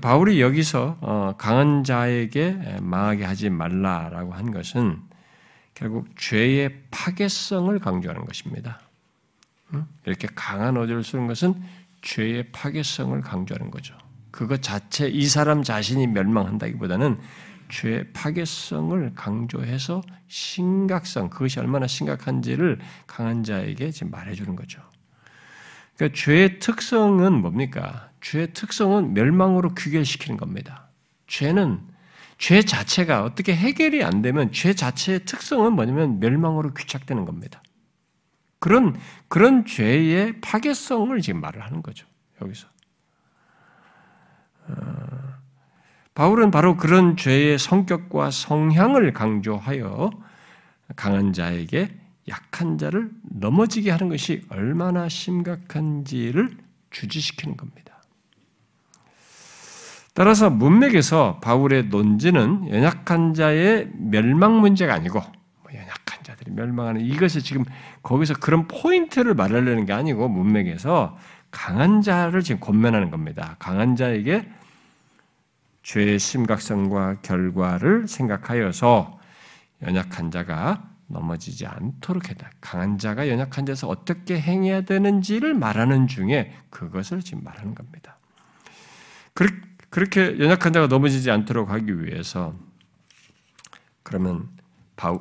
[0.01, 5.01] 바울이 여기서 어, 강한 자에게 망하게 하지 말라라고 한 것은
[5.73, 8.79] 결국 죄의 파괴성을 강조하는 것입니다.
[10.05, 11.55] 이렇게 강한 어조를 쓰는 것은
[12.01, 13.95] 죄의 파괴성을 강조하는 거죠.
[14.31, 17.19] 그것 자체 이 사람 자신이 멸망한다기보다는
[17.69, 24.81] 죄의 파괴성을 강조해서 심각성 그것이 얼마나 심각한지를 강한 자에게 지금 말해주는 거죠.
[25.95, 28.10] 그러니까 죄의 특성은 뭡니까?
[28.21, 30.89] 죄의 특성은 멸망으로 귀결시키는 겁니다.
[31.27, 31.81] 죄는
[32.37, 37.61] 죄 자체가 어떻게 해결이 안 되면 죄 자체의 특성은 뭐냐면 멸망으로 귀착되는 겁니다.
[38.59, 42.07] 그런 그런 죄의 파괴성을 지금 말을 하는 거죠.
[42.41, 42.67] 여기서
[44.67, 44.75] 어,
[46.13, 50.11] 바울은 바로 그런 죄의 성격과 성향을 강조하여
[50.95, 51.97] 강한 자에게
[52.27, 56.57] 약한 자를 넘어지게 하는 것이 얼마나 심각한지를
[56.91, 57.90] 주지시키는 겁니다.
[60.13, 65.21] 따라서 문맥에서 바울의 논지는 연약한 자의 멸망 문제가 아니고
[66.41, 67.65] 자들이 멸망하는 이것이 지금
[68.03, 71.17] 거기서 그런 포인트를 말하려는 게 아니고 문맥에서
[71.51, 73.55] 강한 자를 지금 권면하는 겁니다.
[73.59, 74.49] 강한 자에게
[75.83, 79.19] 죄의 심각성과 결과를 생각하여서
[79.81, 82.49] 연약한 자가 넘어지지 않도록 했다.
[82.61, 88.15] 강한 자가 연약한 자에서 어떻게 행해야 되는지를 말하는 중에 그것을 지금 말하는 겁니다.
[89.33, 89.70] 그렇게
[90.39, 92.55] 연약한 자가 넘어지지 않도록 하기 위해서
[94.03, 94.47] 그러면
[94.95, 95.19] 바울,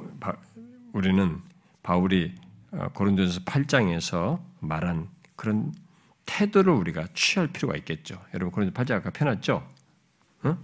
[0.92, 1.40] 우리는
[1.82, 2.34] 바울이
[2.70, 5.74] 어, 고린도전서 8장에서 말한 그런
[6.24, 8.20] 태도를 우리가 취할 필요가 있겠죠.
[8.32, 9.68] 여러분 고린도 8장 아까 펴놨죠?
[10.44, 10.56] 응?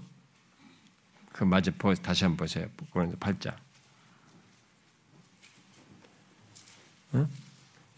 [1.33, 2.67] 그 마저 다시 한번 보세요.
[2.91, 3.57] 고린도 8장.
[7.15, 7.29] 응?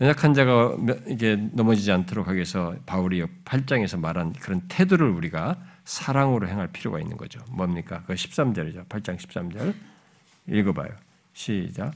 [0.01, 0.77] 연약한 자가
[1.09, 7.17] 이게 넘어지지 않도록 하기 위해서 바울이 8장에서 말한 그런 태도를 우리가 사랑으로 행할 필요가 있는
[7.17, 7.41] 거죠.
[7.51, 8.03] 뭡니까?
[8.07, 8.87] 그 13절이죠.
[8.89, 9.75] 8장 13절.
[10.47, 10.91] 읽어봐요.
[11.33, 11.93] 시작.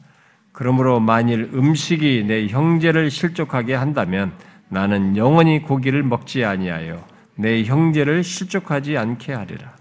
[0.53, 4.33] 그러므로 만일 음식이 내 형제를 실족하게 한다면
[4.71, 9.77] 나는 영원히 고기를 먹지 아니하여 내 형제를 실족하지 않게 하리라.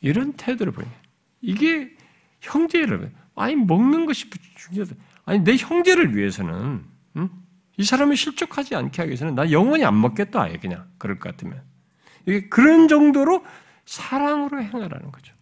[0.00, 0.86] 이런 태도를 보여.
[1.40, 1.90] 이게
[2.40, 4.94] 형제를 아니 먹는 것이 중요하다.
[5.24, 6.84] 아니 내 형제를 위해서는
[7.16, 7.30] 응?
[7.76, 10.42] 이 사람을 실족하지 않게 하기 위해서는 나 영원히 안 먹겠다.
[10.42, 11.60] 아예 그냥 그럴 것 같으면
[12.50, 13.44] 그런 정도로
[13.86, 15.34] 사랑으로 행하라는 거죠.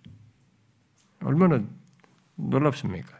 [1.20, 1.62] 얼마나
[2.36, 3.16] 놀랍습니까?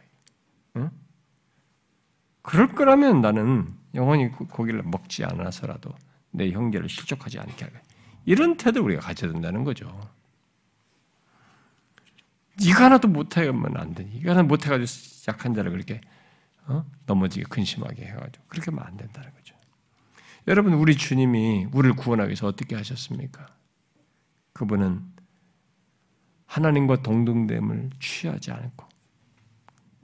[2.47, 5.93] 그럴 거라면 나는 영원히 고기를 먹지 않아서라도
[6.31, 7.81] 내 형제를 실족하지 않게 하게.
[8.23, 9.91] 이런 태도 우리가 가져야 된다는 거죠.
[12.61, 14.15] 이거 하나도 못하면 안 되니.
[14.15, 15.99] 이거 하나 못해가지고 약한 자를 그렇게
[16.67, 16.85] 어?
[17.05, 19.53] 넘어지게 근심하게 해가지고 그렇게 하면 안 된다는 거죠.
[20.47, 23.56] 여러분, 우리 주님이 우리를 구원하기 위해서 어떻게 하셨습니까?
[24.57, 25.03] 그분은
[26.47, 28.87] 하나님과 동등됨을 취하지 않고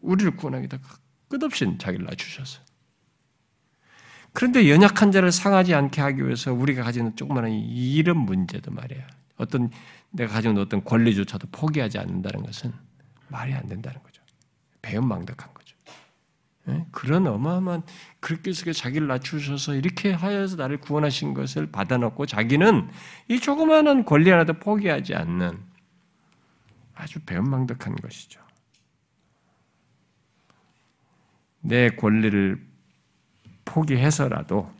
[0.02, 0.82] 우리를 구원하기 위해
[1.28, 2.64] 끝없이 자기를 낮추셨어요.
[4.34, 9.08] 그런데 연약한 자를 상하지 않게 하기 위해서 우리가 가지는 조그마한 이런 문제도 말이야.
[9.38, 9.72] 어떤
[10.12, 12.74] 내가 가지고 있는 어떤 권리조차도 포기하지 않는다는 것은
[13.30, 14.22] 말이 안 된다는 거죠.
[14.82, 15.63] 배은망덕한 거죠.
[16.66, 16.86] 네?
[16.92, 17.84] 그런 어마어마한
[18.20, 22.90] 그렇게 해서 자기를 낮추셔서 이렇게 하여서 나를 구원하신 것을 받아놓고 자기는
[23.28, 25.60] 이 조그마한 권리 하나도 포기하지 않는
[26.96, 28.42] 아주 배은망덕한 것이죠.
[31.60, 32.66] 내 권리를
[33.66, 34.72] 포기해서라도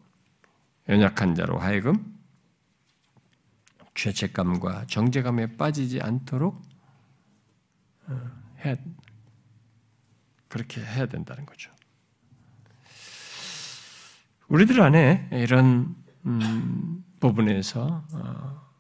[0.90, 2.14] 연약한 자로 하여금
[3.96, 6.62] 죄책감과 정죄감에 빠지지 않도록
[8.08, 8.76] 어, 해
[10.54, 11.72] 그렇게 해야 된다는 거죠.
[14.48, 15.96] 우리들 안에 이런
[16.28, 18.72] 음, 부분에서 어,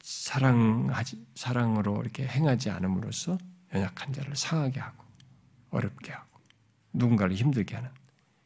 [0.00, 3.38] 사랑하지 사랑으로 이렇게 행하지 않음으로써
[3.74, 5.04] 연약한 자를 상하게 하고
[5.70, 6.40] 어렵게 하고
[6.92, 7.90] 누군가를 힘들게 하는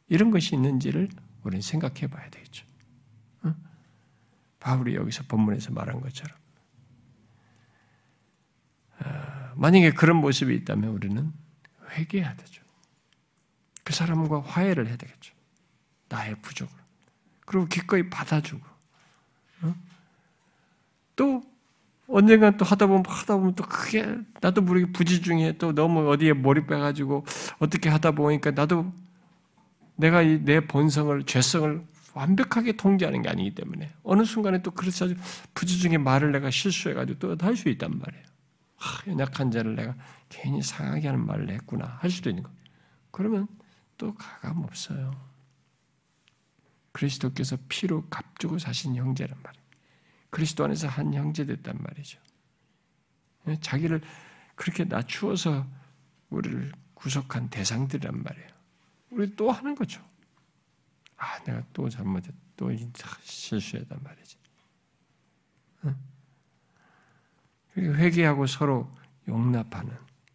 [0.07, 1.07] 이런 것이 있는지를
[1.43, 2.65] 우리는 생각해 봐야 되겠죠.
[3.45, 3.53] 응?
[4.59, 6.35] 바울이 여기서 본문에서 말한 것처럼
[9.01, 11.44] 어, 만약에 그런 모습이 있다면 우리는
[11.95, 12.63] 회개해야 되죠.
[13.83, 15.33] 그 사람과 화해를 해야 되겠죠.
[16.09, 16.73] 나의 부족을.
[17.45, 18.65] 그리고 기꺼이 받아주고.
[19.63, 19.75] 어?
[21.15, 21.43] 또
[22.07, 26.33] 언젠가 또 하다 보면 하다 보면 또 크게 나도 모르게 부지 중에 또 너무 어디에
[26.33, 27.25] 몰입해가지고
[27.59, 28.91] 어떻게 하다 보니까 나도
[29.95, 31.81] 내가 내 본성을 죄성을
[32.13, 35.07] 완벽하게 통제하는 게 아니기 때문에 어느 순간에 또 그래서
[35.53, 38.25] 부지 중에 말을 내가 실수해가지고 또 할 수 있단 말이에요.
[38.75, 39.95] 하, 연약한 자를 내가
[40.29, 42.51] 괜히 상하게 하는 말을 했구나 할 수도 있는 거.
[43.11, 43.47] 그러면
[43.97, 45.11] 또 가감 없어요.
[46.91, 49.65] 그리스도께서 피로 값주고 사신 형제란 말이에요.
[50.29, 52.19] 그리스도 안에서 한 형제 됐단 말이죠.
[53.47, 54.01] 예, 자기를
[54.55, 55.65] 그렇게 낮추어서
[56.29, 58.49] 우리를 구속한 대상들이란 말이에요.
[59.11, 60.01] 우리 또 하는 거죠.
[61.17, 62.69] 아, 내가 또 잘못했, 또
[63.23, 64.37] 실수했단 말이지.
[67.77, 68.91] 회개하고 서로
[69.27, 69.93] 용납하는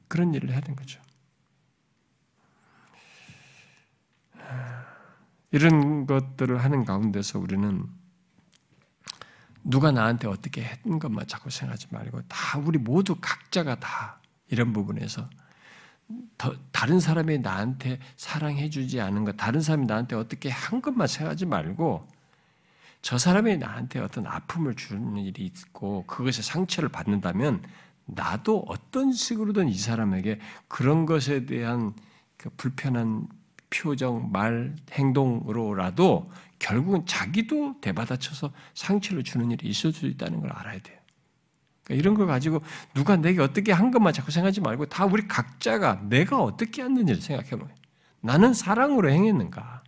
[0.08, 1.00] 그런 일을 해야 되는 거죠.
[5.52, 7.84] 이런 것들을 하는 가운데서 우리는
[9.62, 15.28] 누가 나한테 어떻게 했던 것만 자꾸 생각하지 말고 다 우리 모두 각자가 다 이런 부분에서
[16.38, 22.08] 더, 다른 사람이 나한테 사랑해주지 않은 것, 다른 사람이 나한테 어떻게 한 것만 생각하지 말고
[23.02, 27.62] 저 사람이 나한테 어떤 아픔을 주는 일이 있고 그것에 상처를 받는다면
[28.04, 30.38] 나도 어떤 식으로든 이 사람에게
[30.68, 31.94] 그런 것에 대한
[32.36, 33.28] 그 불편한
[33.70, 40.98] 표정, 말, 행동으로라도 결국은 자기도 대받아쳐서 상처를 주는 일이 있을 수 있다는 걸 알아야 돼요.
[41.84, 42.60] 그러니까 이런 걸 가지고
[42.94, 47.50] 누가 내게 어떻게 한 것만 자꾸 생각하지 말고 다 우리 각자가 내가 어떻게 했는지를 생각해
[47.50, 47.74] 보면
[48.20, 49.82] 나는 사랑으로 행했는가?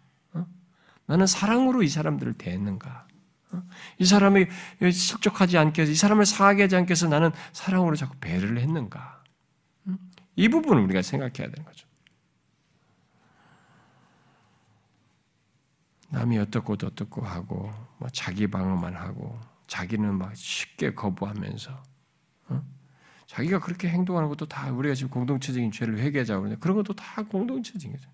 [1.06, 1.12] 어?
[1.12, 3.06] 나는 사랑으로 이 사람들을 대했는가?
[3.52, 3.62] 어?
[3.98, 4.46] 이 사람이
[4.92, 9.22] 실족하지 않게 해서 이 사람을 사하게 하지 않게 해서 나는 사랑으로 자꾸 배를 했는가?
[10.36, 11.86] 이 부분을 우리가 생각해야 되는 거죠.
[16.10, 21.82] 남이 어떻고 어떻고 하고 뭐 자기 방어만 하고 자기는 막 쉽게 거부하면서
[22.48, 22.62] 어?
[23.26, 27.92] 자기가 그렇게 행동하는 것도 다 우리가 지금 공동체적인 죄를 회개하자고 그러는데 그런 것도 다 공동체적인
[27.92, 28.10] 거죠.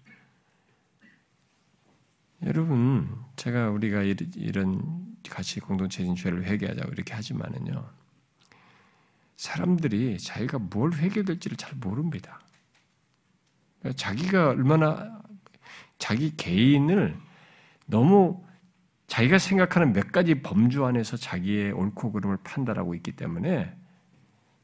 [2.45, 7.91] 여러분, 제가 우리가 이런 같이 공동체적인 죄를 회개하자고 이렇게 하지만은요.
[9.37, 12.41] 사람들이 자기가 뭘 회개될지를 잘 모릅니다.
[13.81, 15.21] 그러니까 자기가 얼마나
[15.99, 17.17] 자기 개인을
[17.87, 18.45] 너무
[19.07, 23.75] 자기가 생각하는 몇 가지 범주 안에서 자기의 옳고 그름을 판단하고 있기 때문에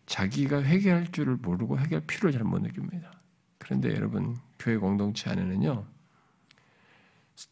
[0.07, 3.11] 자기가 회개할 줄을 모르고 회개할 필요를 잘 못 느낍니다.
[3.59, 5.87] 그런데 여러분 교회 공동체 안에는요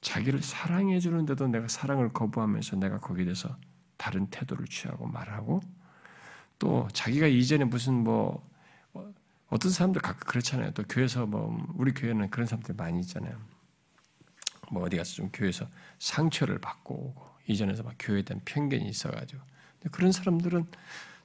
[0.00, 3.56] 자기를 사랑해 주는데도 내가 사랑을 거부하면서 내가 거기에 대해서
[3.96, 5.60] 다른 태도를 취하고 말하고
[6.58, 8.42] 또 자기가 이전에 무슨 뭐
[9.48, 10.70] 어떤 사람들 가끔 그렇잖아요.
[10.72, 13.36] 또 교회에서 뭐 우리 교회는 그런 사람들 많이 있잖아요.
[14.70, 15.68] 뭐 어디 가서 좀 교회에서
[15.98, 19.42] 상처를 받고 오고 이전에서 막 교회에 대한 편견이 있어가지고
[19.90, 20.66] 그런 사람들은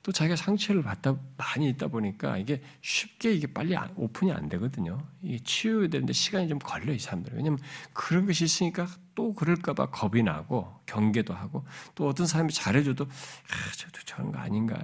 [0.07, 4.97] 또 자기가 상처를 받다 많이 있다 보니까 이게 쉽게 이게 빨리 오픈이 안 되거든요.
[5.21, 7.33] 이게 치유해야 되는데 시간이 좀 걸려 이 사람들.
[7.35, 7.59] 왜냐면
[7.91, 13.99] 그런 것이 있으니까 또 그럴까봐 겁이 나고 경계도 하고 또 어떤 사람이 잘해줘도 아 저도
[14.05, 14.79] 저런 거 아닌가.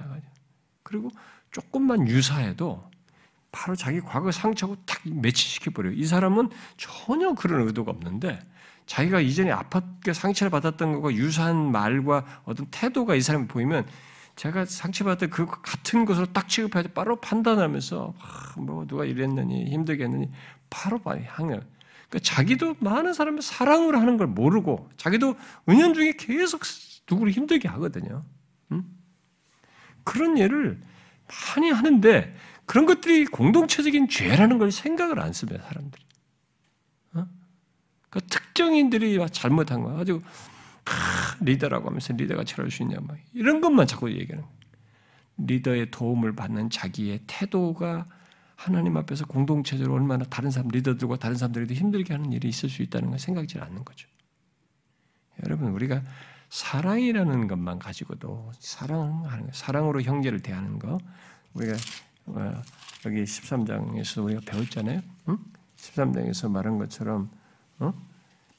[0.84, 1.10] 그리고
[1.52, 2.84] 조금만 유사해도
[3.54, 5.94] 바로 자기 과거 상처하고 딱 매치시켜 버려요.
[5.94, 8.42] 이 사람은 전혀 그런 의도가 없는데
[8.88, 13.88] 자기가 이전에 아팠게 상처를 받았던 것과 유사한 말과 어떤 태도가 이 사람이 보이면
[14.36, 20.30] 제가 상처받을 그 같은 것으로 딱 취급해야 바로 판단하면서 아, 뭐 누가 이랬느니 힘들게 했느니
[20.70, 21.60] 바로 향해.
[22.10, 25.36] 그러니까 자기도 많은 사람을 사랑을 하는 걸 모르고 자기도
[25.70, 26.62] 은연 중에 계속
[27.10, 28.24] 누구를 힘들게 하거든요.
[28.72, 28.84] 응?
[30.04, 30.82] 그런 예를
[31.56, 32.34] 많이 하는데
[32.66, 36.04] 그런 것들이 공동체적인 죄라는 걸 생각을 안 씁니다, 사람들이.
[38.14, 39.98] 그 특정인들이 잘못한 거야.
[41.42, 44.46] 리더라고 하면서 리더가 저럴 수 있냐, 막 이런 것만 자꾸 얘기하는.
[45.38, 48.06] 리더의 도움을 받는 자기의 태도가
[48.56, 53.10] 하나님 앞에서 공동체적으로 얼마나 다른 사람, 리더들과 다른 사람들에도 힘들게 하는 일이 있을 수 있다는
[53.10, 54.08] 걸 생각지 않는 거죠.
[55.44, 56.04] 여러분, 우리가
[56.50, 61.00] 사랑이라는 것만 가지고도 사랑하는 사랑으로 형제를 대하는 거
[61.56, 61.74] 우리가
[62.28, 62.62] 어,
[63.06, 65.02] 여기 13장에서 우리가 배웠잖아요.
[65.30, 65.38] 응?
[65.78, 67.30] 13장에서 말한 것처럼
[67.80, 67.94] 어?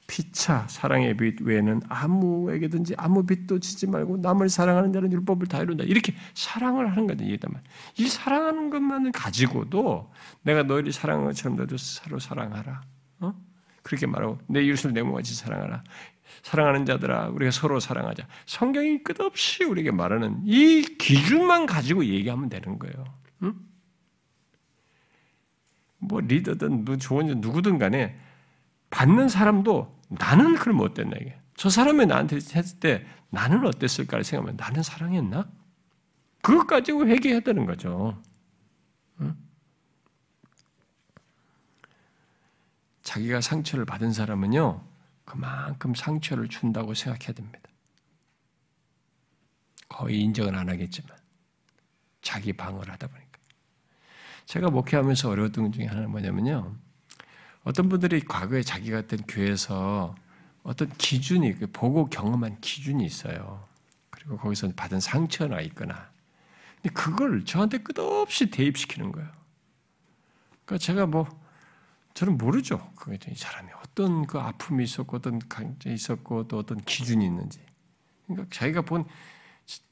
[0.07, 5.84] 피차 사랑의 빛 외에는 아무에게든지 아무 빛도 지지 말고 남을 사랑하는 자는 율법을 다 이룬다.
[5.84, 7.24] 이렇게 사랑을 하는 거죠.
[7.24, 12.82] 이이 사랑하는 것만을 가지고도 내가 너희를 사랑한 것처럼 너도 서로 사랑하라.
[13.20, 13.34] 어?
[13.82, 15.82] 그렇게 말하고 내 이웃을 내 몸같이 사랑하라.
[16.42, 18.26] 사랑하는 자들아 우리가 서로 사랑하자.
[18.46, 23.05] 성경이 끝없이 우리에게 말하는 이 기준만 가지고 얘기하면 되는 거예요.
[23.42, 23.55] 응?
[25.98, 28.16] 뭐 리더든 좋은 누구든 간에
[28.95, 31.36] 받는 사람도 나는 그럼 어땠나 이게.
[31.57, 35.51] 저 사람이 나한테 했을 때 나는 어땠을까를 생각하면 나는 사랑했나?
[36.40, 38.22] 그것 가지고 회개해야 되는 거죠.
[39.20, 39.36] 응?
[43.03, 44.84] 자기가 상처를 받은 사람은요,
[45.24, 47.61] 그만큼 상처를 준다고 생각해야 됩니다.
[49.88, 51.16] 거의 인정은 안 하겠지만,
[52.22, 53.40] 자기 방어를 하다 보니까.
[54.47, 56.84] 제가 목회하면서 어려웠던 것 중에 하나는 뭐냐면요,
[57.65, 60.15] 어떤 분들이 과거에 자기 같은 교회에서
[60.62, 63.67] 어떤 기준이 그 보고 경험한 기준이 있어요.
[64.11, 66.11] 그리고 거기서 받은 상처가 있거나.
[66.77, 69.29] 근데 그걸 저한테 끝없이 대입시키는 거예요.
[70.65, 71.27] 그러니까 제가 뭐
[72.12, 72.93] 저는 모르죠.
[72.95, 77.61] 그게 이 사람이 어떤 그 아픔이 있었고 어떤 강제 있었고 또 어떤 기준이 있는지.
[78.27, 79.05] 그러니까 자기가 본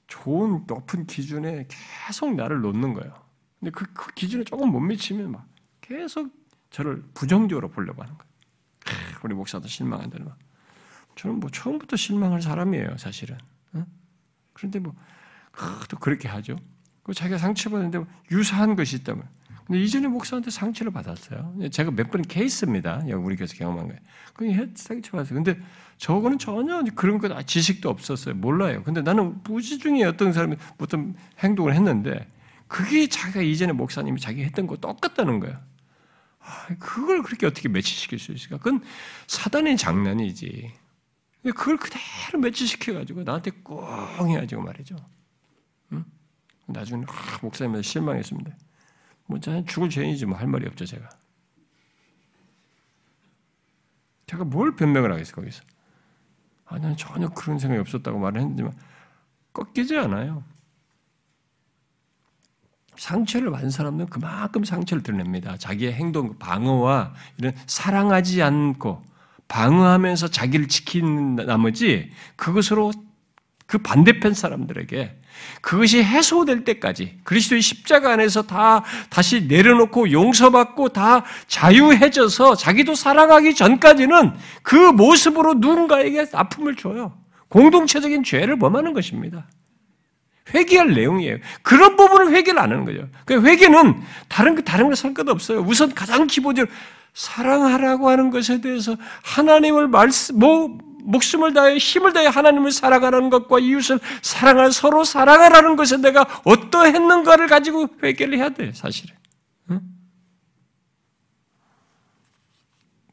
[0.06, 1.66] 좋은 높은 기준에
[2.06, 3.12] 계속 나를 놓는 거예요.
[3.58, 5.46] 근데 그, 그 기준에 조금 못 미치면 막
[5.80, 6.30] 계속
[6.72, 8.32] 저를 부정적으로 보려고 하는 거예요.
[9.22, 10.34] 우리 목사도 실망한다는 말.
[11.14, 13.36] 저는 뭐 처음부터 실망할 사람이에요, 사실은.
[14.54, 14.94] 그런데 뭐,
[15.88, 16.56] 또 그렇게 하죠.
[17.02, 19.24] 그 자기가 상처받는데 뭐 유사한 것이 있다면.
[19.66, 21.54] 근데 이전에 목사한테 상처를 받았어요.
[21.70, 23.02] 제가 몇 번 케이스입니다.
[23.16, 24.00] 우리 교회에서 경험한 거예요.
[24.34, 25.42] 그냥 상처받았어요.
[25.42, 25.60] 근데
[25.98, 28.34] 저거는 전혀 그런 것 아, 지식도 없었어요.
[28.34, 28.82] 몰라요.
[28.82, 32.26] 근데 나는 무지 중에 어떤 사람이 어떤 행동을 했는데
[32.66, 35.56] 그게 자기가 이전에 목사님이 자기 했던 거 똑같다는 거예요.
[36.44, 38.58] 아, 그걸 그렇게 어떻게 매치시킬 수 있을까?
[38.58, 38.82] 그건
[39.28, 40.72] 사단의 장난이지.
[41.44, 43.84] 그걸 그대로 매치시켜가지고 나한테 꼭
[44.28, 44.96] 해가지고 말이죠.
[45.92, 46.04] 응?
[46.66, 48.56] 나중에 아, 목사님한테 실망했습니다.
[49.26, 51.08] 뭐 죽을 죄인이지 뭐 할 말이 없죠 제가.
[54.26, 55.62] 제가 뭘 변명을 하겠어 거기서?
[56.66, 58.72] 아, 난 전혀 그런 생각이 없었다고 말을 했지만
[59.52, 60.42] 꺾이지 않아요.
[63.02, 65.56] 상처를 받은 사람은 그만큼 상처를 드러냅니다.
[65.56, 69.02] 자기의 행동, 방어와 이런 사랑하지 않고
[69.48, 72.92] 방어하면서 자기를 지키는 나머지 그것으로
[73.66, 75.18] 그 반대편 사람들에게
[75.60, 84.34] 그것이 해소될 때까지 그리스도의 십자가 안에서 다 다시 내려놓고 용서받고 다 자유해져서 자기도 사랑하기 전까지는
[84.62, 87.18] 그 모습으로 누군가에게 아픔을 줘요.
[87.48, 89.48] 공동체적인 죄를 범하는 것입니다.
[90.52, 91.38] 회개할 내용이에요.
[91.62, 93.08] 그런 부분을 회개를 안 하는 거죠.
[93.24, 95.60] 그 회개는 다른 다른 거살 것 없어요.
[95.60, 96.72] 우선 가장 기본적으로
[97.14, 103.98] 사랑하라고 하는 것에 대해서 하나님을 말씀 뭐 목숨을 다해 힘을 다해 하나님을 사랑하라는 것과 이웃을
[104.22, 109.14] 사랑할 서로 사랑하라는 것에 내가 어떠했는가를 가지고 회개를 해야 돼 사실은.
[109.70, 109.80] 응?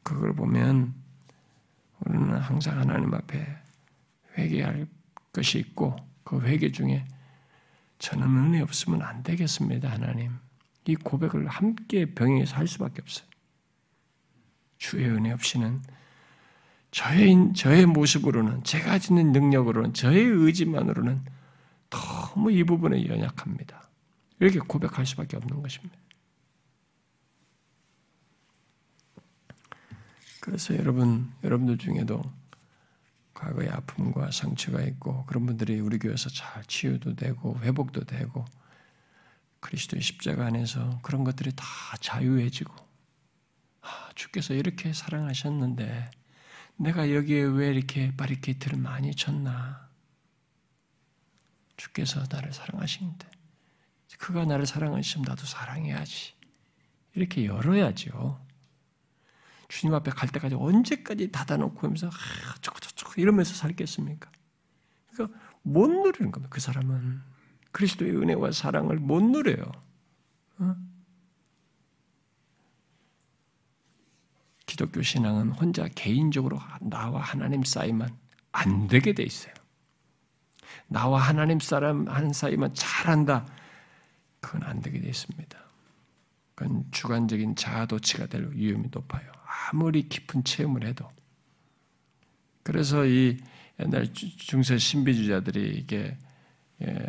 [0.02, 0.94] 그걸 보면
[2.06, 3.46] 우리는 항상 하나님 앞에
[4.38, 4.86] 회개할
[5.32, 7.04] 것이 있고 그 회개 중에
[8.00, 10.32] 저는 은혜 없으면 안 되겠습니다, 하나님.
[10.86, 13.28] 이 고백을 함께 병행해서 할 수밖에 없어요.
[14.78, 15.82] 주의 은혜 없이는
[16.90, 21.20] 저의, 저의 모습으로는, 제가 지는 능력으로는, 저의 의지만으로는
[21.90, 23.88] 너무 이 부분에 연약합니다.
[24.40, 25.96] 이렇게 고백할 수밖에 없는 것입니다.
[30.40, 32.22] 그래서 여러분, 여러분들 중에도
[33.40, 38.44] 과거의 아픔과 상처가 있고 그런 분들이 우리 교회에서 잘 치유도 되고 회복도 되고
[39.60, 41.64] 그리스도의 십자가 안에서 그런 것들이 다
[42.00, 42.74] 자유해지고
[43.80, 46.10] 아, 주께서 이렇게 사랑하셨는데
[46.76, 49.88] 내가 여기에 왜 이렇게 바리케이트를 많이 쳤나?
[51.78, 53.26] 주께서 나를 사랑하시는데
[54.18, 56.34] 그가 나를 사랑하시면 나도 사랑해야지.
[57.14, 58.38] 이렇게 열어야죠.
[59.70, 64.28] 주님 앞에 갈 때까지 언제까지 닫아놓고 하면서 아, 저거 이러면서 살겠습니까?
[65.12, 66.48] 그러니까 못 누리는 겁니다.
[66.50, 67.22] 그 사람은
[67.70, 69.70] 그리스도의 은혜와 사랑을 못 누려요.
[70.58, 70.76] 어?
[74.66, 78.10] 기독교 신앙은 혼자 개인적으로 나와 하나님 사이만
[78.50, 79.54] 안 되게 돼 있어요.
[80.88, 83.46] 나와 하나님 사람 한 사이만 잘한다.
[84.40, 85.58] 그건 안 되게 돼 있습니다.
[86.56, 89.39] 그건 주관적인 자아도취가 될 위험이 높아요.
[89.72, 91.08] 아무리 깊은 체험을 해도.
[92.62, 93.38] 그래서 이
[93.78, 96.16] 옛날 중세 신비주자들이 이게
[96.82, 97.08] 예,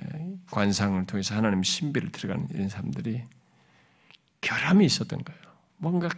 [0.52, 3.24] 관상을 통해서 하나님 신비를 들어가는 이런 사람들이
[4.42, 5.42] 결함이 있었던 거예요.
[5.78, 6.10] 뭔가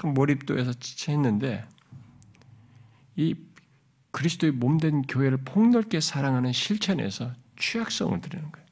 [0.00, 1.64] 큰 몰입도에서 지쳤는데
[3.16, 3.34] 이
[4.10, 8.66] 그리스도의 몸된 교회를 폭넓게 사랑하는 실천에서 취약성을 드리는 거예요.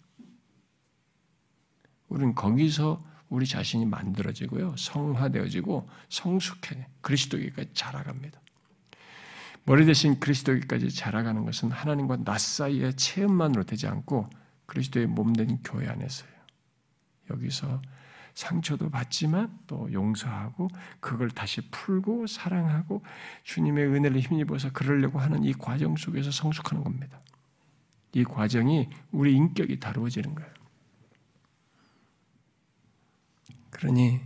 [2.08, 4.74] 우리는 거기서 우리 자신이 만들어지고요.
[4.76, 8.40] 성화되어지고 성숙해 그리스도에까지 자라갑니다.
[9.66, 14.28] 머리 대신 그리스도에까지 자라가는 것은 하나님과 나 사이의 체험만으로 되지 않고
[14.66, 16.30] 그리스도의 몸된 교회 안에서요.
[17.30, 17.80] 여기서
[18.34, 20.68] 상처도 받지만 또 용서하고
[21.01, 23.02] 그걸 다시 풀고 사랑하고
[23.44, 27.20] 주님의 은혜를 힘입어서 그러려고 하는 이 과정 속에서 성숙하는 겁니다.
[28.12, 30.53] 이 과정이 우리 인격이 다루어지는 거예요.
[33.74, 34.20] 그러니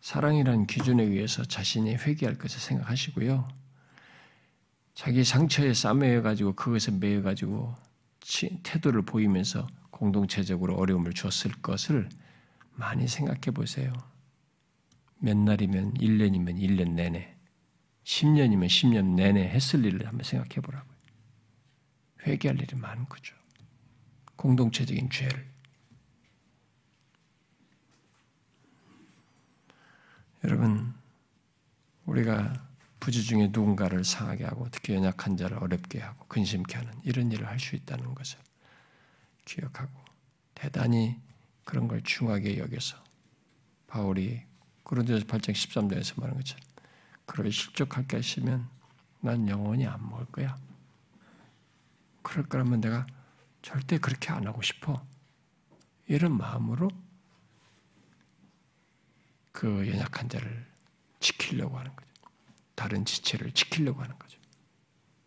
[0.00, 3.48] 사랑이란 기준에 의해서 자신이 회개할 것을 생각하시고요.
[4.94, 7.74] 자기 상처에 싸매여 가지고 그것에 매여 가지고
[8.62, 12.08] 태도를 보이면서 공동체적으로 어려움을 줬을 것을
[12.72, 13.92] 많이 생각해 보세요.
[15.18, 17.34] 몇 날이면 1년이면 1년 내내,
[18.04, 20.96] 10년이면 10년 내내 했을 일을 한번 생각해 보라고요.
[22.26, 23.34] 회개할 일이 많은 거죠.
[24.36, 25.55] 공동체적인 죄를.
[30.46, 30.94] 여러분,
[32.04, 32.68] 우리가
[33.00, 37.58] 부주 중에 누군가를 상하게 하고 특히 연약한 자를 어렵게 하고 근심케 하는 이런 일을 할
[37.58, 38.38] 수 있다는 것을
[39.44, 39.90] 기억하고
[40.54, 41.20] 대단히
[41.64, 42.96] 그런 걸 중하게 여겨서
[43.88, 44.44] 바울이
[44.84, 46.62] 고린도서 8장 13절에서 말한 것처럼
[47.26, 48.68] 그를 실족할게 하시면
[49.22, 50.56] 난 영원히 안 먹을 거야.
[52.22, 53.04] 그럴 거라면 내가
[53.62, 55.04] 절대 그렇게 안 하고 싶어.
[56.06, 56.88] 이런 마음으로
[59.56, 60.66] 그 연약한 자를
[61.18, 62.10] 지키려고 하는 거죠.
[62.74, 64.38] 다른 지체를 지키려고 하는 거죠.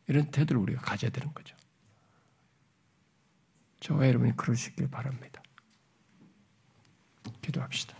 [0.05, 1.55] 이런 태도를 우리가 가져야 되는 거죠.
[3.79, 4.33] 저와 여러분이
[4.69, 5.41] 있길 바랍니다.
[7.41, 7.97] 기도합시다.